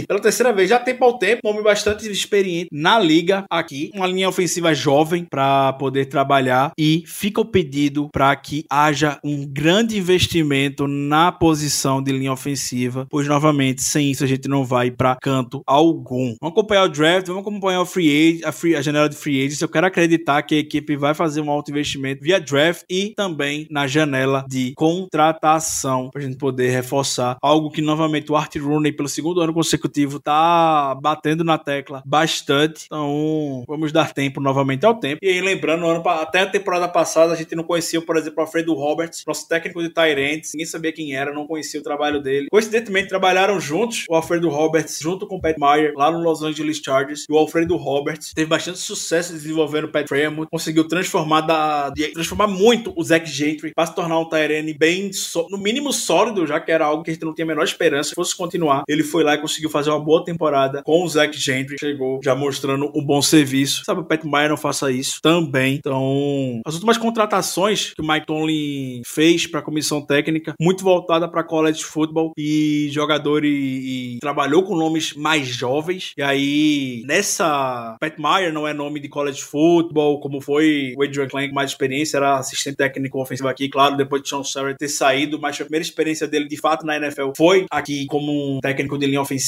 Pela 0.07 0.19
terceira 0.19 0.51
vez, 0.51 0.69
já 0.69 0.79
tempo 0.79 1.05
ao 1.05 1.19
tempo, 1.19 1.41
um 1.45 1.49
homem 1.49 1.61
bastante 1.61 2.09
experiente 2.09 2.67
na 2.71 2.97
liga 2.97 3.45
aqui, 3.49 3.91
uma 3.93 4.07
linha 4.07 4.27
ofensiva 4.27 4.73
jovem 4.73 5.23
para 5.23 5.73
poder 5.73 6.05
trabalhar 6.05 6.71
e 6.77 7.03
fica 7.05 7.41
o 7.41 7.45
pedido 7.45 8.09
para 8.11 8.35
que 8.35 8.65
haja 8.69 9.19
um 9.23 9.45
grande 9.45 9.97
investimento 9.97 10.87
na 10.87 11.31
posição 11.31 12.01
de 12.01 12.11
linha 12.11 12.33
ofensiva, 12.33 13.05
pois 13.09 13.27
novamente, 13.27 13.83
sem 13.83 14.09
isso 14.09 14.23
a 14.23 14.27
gente 14.27 14.47
não 14.47 14.65
vai 14.65 14.89
para 14.89 15.15
canto 15.21 15.61
algum. 15.67 16.35
Vamos 16.41 16.53
acompanhar 16.57 16.85
o 16.85 16.89
draft, 16.89 17.27
vamos 17.27 17.41
acompanhar 17.41 17.81
o 17.81 17.85
free 17.85 18.29
agent, 18.29 18.45
a, 18.45 18.51
free, 18.51 18.75
a 18.75 18.81
janela 18.81 19.07
de 19.07 19.15
free 19.15 19.39
agents. 19.39 19.61
Eu 19.61 19.69
quero 19.69 19.85
acreditar 19.85 20.41
que 20.41 20.55
a 20.55 20.59
equipe 20.59 20.95
vai 20.95 21.13
fazer 21.13 21.41
um 21.41 21.51
alto 21.51 21.69
investimento 21.69 22.23
via 22.23 22.39
draft 22.39 22.83
e 22.89 23.13
também 23.15 23.67
na 23.69 23.85
janela 23.85 24.43
de 24.49 24.73
contratação 24.75 26.09
para 26.09 26.21
a 26.21 26.25
gente 26.25 26.37
poder 26.37 26.71
reforçar 26.71 27.37
algo 27.41 27.69
que 27.69 27.81
novamente 27.81 28.31
o 28.31 28.35
Art 28.35 28.55
Rooney 28.55 28.91
pelo 28.91 29.09
segundo 29.09 29.41
ano 29.41 29.53
consecutivo 29.67 30.19
tá 30.19 30.95
batendo 30.95 31.43
na 31.43 31.57
tecla 31.57 32.01
bastante. 32.05 32.85
Então, 32.85 33.63
vamos 33.67 33.91
dar 33.91 34.13
tempo 34.13 34.39
novamente 34.39 34.85
ao 34.85 34.95
tempo. 34.95 35.19
E 35.21 35.27
aí, 35.27 35.41
lembrando, 35.41 35.85
ano, 35.85 36.07
até 36.07 36.41
a 36.41 36.49
temporada 36.49 36.87
passada 36.87 37.33
a 37.33 37.35
gente 37.35 37.53
não 37.53 37.63
conhecia, 37.63 38.01
por 38.01 38.15
exemplo, 38.15 38.39
o 38.39 38.41
Alfredo 38.41 38.73
Roberts, 38.73 39.23
nosso 39.27 39.47
técnico 39.47 39.81
de 39.81 39.89
Tyrants. 39.89 40.53
Ninguém 40.53 40.65
sabia 40.65 40.93
quem 40.93 41.13
era, 41.13 41.33
não 41.33 41.45
conhecia 41.45 41.79
o 41.79 41.83
trabalho 41.83 42.21
dele. 42.21 42.47
Coincidentemente, 42.49 43.09
trabalharam 43.09 43.59
juntos 43.59 44.05
o 44.09 44.15
Alfredo 44.15 44.49
Roberts 44.49 44.99
junto 45.01 45.27
com 45.27 45.35
o 45.35 45.41
Pat 45.41 45.57
Meyer 45.57 45.93
lá 45.95 46.09
no 46.09 46.19
Los 46.19 46.41
Angeles 46.41 46.77
Chargers. 46.83 47.25
E 47.29 47.33
o 47.33 47.37
Alfredo 47.37 47.75
Roberts 47.75 48.33
teve 48.33 48.47
bastante 48.47 48.79
sucesso 48.79 49.33
desenvolvendo 49.33 49.85
o 49.85 49.91
Pat 49.91 50.07
Fremont, 50.07 50.47
conseguiu 50.49 50.87
transformar 50.87 51.41
da, 51.41 51.91
transformar 52.13 52.47
muito 52.47 52.93
o 52.95 53.03
Zach 53.03 53.29
Gentry 53.29 53.73
para 53.73 53.85
se 53.85 53.95
tornar 53.95 54.19
um 54.19 54.29
Tyrene 54.29 54.73
bem, 54.73 55.11
no 55.49 55.57
mínimo 55.57 55.91
sólido, 55.91 56.47
já 56.47 56.59
que 56.59 56.71
era 56.71 56.85
algo 56.85 57.03
que 57.03 57.11
a 57.11 57.13
gente 57.13 57.25
não 57.25 57.33
tinha 57.33 57.45
a 57.45 57.47
menor 57.47 57.63
esperança. 57.63 58.09
Se 58.09 58.15
fosse 58.15 58.35
continuar, 58.35 58.83
ele 58.87 59.03
foi 59.03 59.23
lá 59.23 59.35
e 59.35 59.37
conseguiu 59.41 59.56
fazer 59.69 59.89
uma 59.89 59.99
boa 59.99 60.23
temporada 60.23 60.81
com 60.83 61.03
o 61.03 61.07
Zach 61.07 61.37
Gentry. 61.37 61.77
Chegou 61.79 62.19
já 62.23 62.35
mostrando 62.35 62.91
um 62.95 63.03
bom 63.03 63.21
serviço. 63.21 63.83
Sabe, 63.85 64.01
o 64.01 64.05
Pat 64.05 64.23
Meyer 64.23 64.49
não 64.49 64.57
faça 64.57 64.91
isso 64.91 65.19
também. 65.21 65.75
Então, 65.75 66.61
as 66.65 66.75
últimas 66.75 66.97
contratações 66.97 67.93
que 67.93 68.01
o 68.01 68.07
Mike 68.07 68.25
Tomlin 68.25 69.01
fez 69.05 69.47
para 69.47 69.59
a 69.59 69.63
comissão 69.63 70.01
técnica, 70.01 70.53
muito 70.59 70.83
voltada 70.83 71.27
para 71.27 71.43
college 71.43 71.83
football 71.83 72.31
e 72.37 72.89
jogador 72.91 73.43
e, 73.43 74.17
trabalhou 74.19 74.63
com 74.63 74.75
nomes 74.75 75.13
mais 75.13 75.47
jovens. 75.47 76.13
E 76.17 76.21
aí, 76.21 77.03
nessa, 77.05 77.95
Pat 77.99 78.17
Meyer 78.17 78.53
não 78.53 78.67
é 78.67 78.73
nome 78.73 78.99
de 78.99 79.09
college 79.09 79.41
football, 79.41 80.19
como 80.19 80.41
foi 80.41 80.93
o 80.97 81.03
Adrian 81.03 81.27
Klein, 81.27 81.51
mais 81.51 81.71
experiência, 81.71 82.17
era 82.17 82.37
assistente 82.37 82.77
técnico 82.77 83.21
ofensivo 83.21 83.47
aqui, 83.47 83.69
claro, 83.69 83.97
depois 83.97 84.21
de 84.21 84.29
Sean 84.29 84.43
Sarrett 84.43 84.77
ter 84.77 84.87
saído, 84.87 85.39
mas 85.39 85.59
a 85.59 85.63
primeira 85.63 85.83
experiência 85.83 86.27
dele 86.27 86.47
de 86.47 86.57
fato 86.57 86.85
na 86.85 86.97
NFL 86.97 87.31
foi 87.35 87.65
aqui 87.71 88.05
como 88.07 88.57
um 88.57 88.59
técnico 88.59 88.97
de 88.97 89.05
linha 89.05 89.21
ofensiva. 89.21 89.46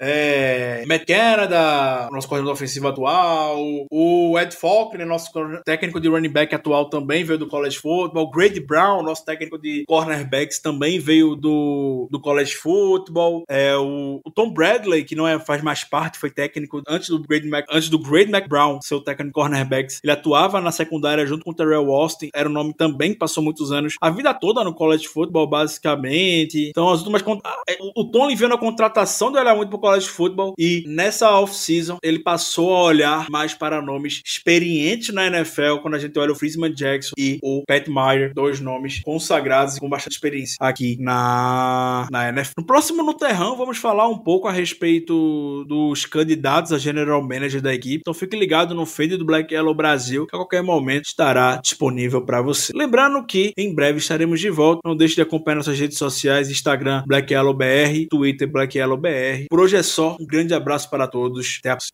É, 0.00 0.84
Matt 0.86 1.04
Canada, 1.04 2.08
nosso 2.12 2.28
coordenador 2.28 2.54
ofensivo 2.54 2.88
atual, 2.88 3.58
o 3.90 4.38
Ed 4.38 4.54
Faulkner, 4.54 5.06
nosso 5.06 5.30
técnico 5.64 6.00
de 6.00 6.08
running 6.08 6.28
back 6.28 6.54
atual 6.54 6.88
também 6.88 7.24
veio 7.24 7.38
do 7.38 7.48
college 7.48 7.78
football. 7.78 8.30
Grady 8.30 8.60
Brown, 8.60 9.02
nosso 9.02 9.24
técnico 9.24 9.58
de 9.58 9.84
cornerbacks, 9.86 10.60
também 10.60 10.98
veio 10.98 11.34
do, 11.34 12.08
do 12.10 12.20
college 12.20 12.54
football. 12.54 13.42
É, 13.48 13.76
o, 13.76 14.20
o 14.24 14.30
Tom 14.30 14.52
Bradley, 14.52 15.04
que 15.04 15.16
não 15.16 15.26
é, 15.26 15.38
faz 15.38 15.62
mais 15.62 15.82
parte, 15.82 16.18
foi 16.18 16.30
técnico 16.30 16.80
antes 16.86 17.08
do 17.08 17.20
Grady 17.20 17.48
Mac, 17.48 17.66
antes 17.70 17.88
do 17.88 17.98
Grady 17.98 18.30
McBrown, 18.30 18.80
seu 18.82 19.00
técnico 19.00 19.30
de 19.30 19.32
cornerbacks. 19.32 20.00
Ele 20.04 20.12
atuava 20.12 20.60
na 20.60 20.70
secundária 20.70 21.26
junto 21.26 21.44
com 21.44 21.50
o 21.50 21.54
Terrell 21.54 21.90
Austin, 21.92 22.30
era 22.32 22.48
um 22.48 22.52
nome 22.52 22.72
também 22.72 23.12
que 23.12 23.18
passou 23.18 23.42
muitos 23.42 23.72
anos, 23.72 23.94
a 24.00 24.10
vida 24.10 24.32
toda 24.32 24.62
no 24.62 24.74
college 24.74 25.08
football, 25.08 25.48
basicamente. 25.48 26.68
Então, 26.68 26.88
as 26.88 27.00
últimas. 27.00 27.22
É, 27.68 27.76
o 27.80 28.04
Tom 28.04 28.28
viu 28.34 28.48
na 28.48 28.58
contratação 28.58 29.07
de 29.32 29.38
olhar 29.38 29.54
muito 29.54 29.70
pro 29.70 29.78
college 29.78 30.08
football 30.08 30.54
e 30.58 30.84
nessa 30.86 31.30
off-season 31.30 31.98
ele 32.02 32.18
passou 32.18 32.74
a 32.74 32.82
olhar 32.82 33.26
mais 33.30 33.54
para 33.54 33.82
nomes 33.82 34.20
experientes 34.24 35.12
na 35.14 35.26
NFL 35.26 35.78
quando 35.82 35.94
a 35.94 35.98
gente 35.98 36.18
olha 36.18 36.32
o 36.32 36.34
Freeman 36.34 36.72
Jackson 36.72 37.14
e 37.18 37.38
o 37.42 37.62
Pat 37.66 37.88
Meyer, 37.88 38.32
dois 38.34 38.60
nomes 38.60 39.00
consagrados 39.04 39.76
e 39.76 39.80
com 39.80 39.88
bastante 39.88 40.12
experiência 40.12 40.56
aqui 40.60 40.96
na, 41.00 42.06
na 42.10 42.28
NFL. 42.28 42.52
No 42.58 42.64
próximo 42.64 43.02
No 43.02 43.14
Terrão, 43.14 43.56
vamos 43.56 43.78
falar 43.78 44.08
um 44.08 44.18
pouco 44.18 44.48
a 44.48 44.52
respeito 44.52 45.64
dos 45.64 46.04
candidatos 46.06 46.72
a 46.72 46.78
General 46.78 47.20
Manager 47.22 47.60
da 47.60 47.74
equipe. 47.74 47.98
Então 48.00 48.14
fique 48.14 48.36
ligado 48.36 48.74
no 48.74 48.86
feed 48.86 49.16
do 49.16 49.24
Black 49.24 49.52
Yellow 49.52 49.74
Brasil, 49.74 50.26
que 50.26 50.34
a 50.34 50.38
qualquer 50.38 50.62
momento 50.62 51.06
estará 51.06 51.56
disponível 51.56 52.24
para 52.24 52.40
você. 52.40 52.72
Lembrando 52.74 53.24
que 53.24 53.52
em 53.56 53.74
breve 53.74 53.98
estaremos 53.98 54.40
de 54.40 54.50
volta. 54.50 54.80
Não 54.84 54.96
deixe 54.96 55.14
de 55.14 55.22
acompanhar 55.22 55.56
nossas 55.56 55.78
redes 55.78 55.98
sociais, 55.98 56.50
Instagram 56.50 57.02
Black 57.06 57.32
Yellow 57.32 57.54
BR, 57.54 58.08
Twitter 58.10 58.50
Black 58.50 58.76
Yellow 58.76 58.87
BR. 58.96 59.46
Por 59.48 59.60
hoje 59.60 59.76
é 59.76 59.82
só. 59.82 60.16
Um 60.20 60.26
grande 60.26 60.54
abraço 60.54 60.88
para 60.90 61.06
todos. 61.06 61.58
Até 61.60 61.70
a 61.70 61.76
próxima. 61.76 61.92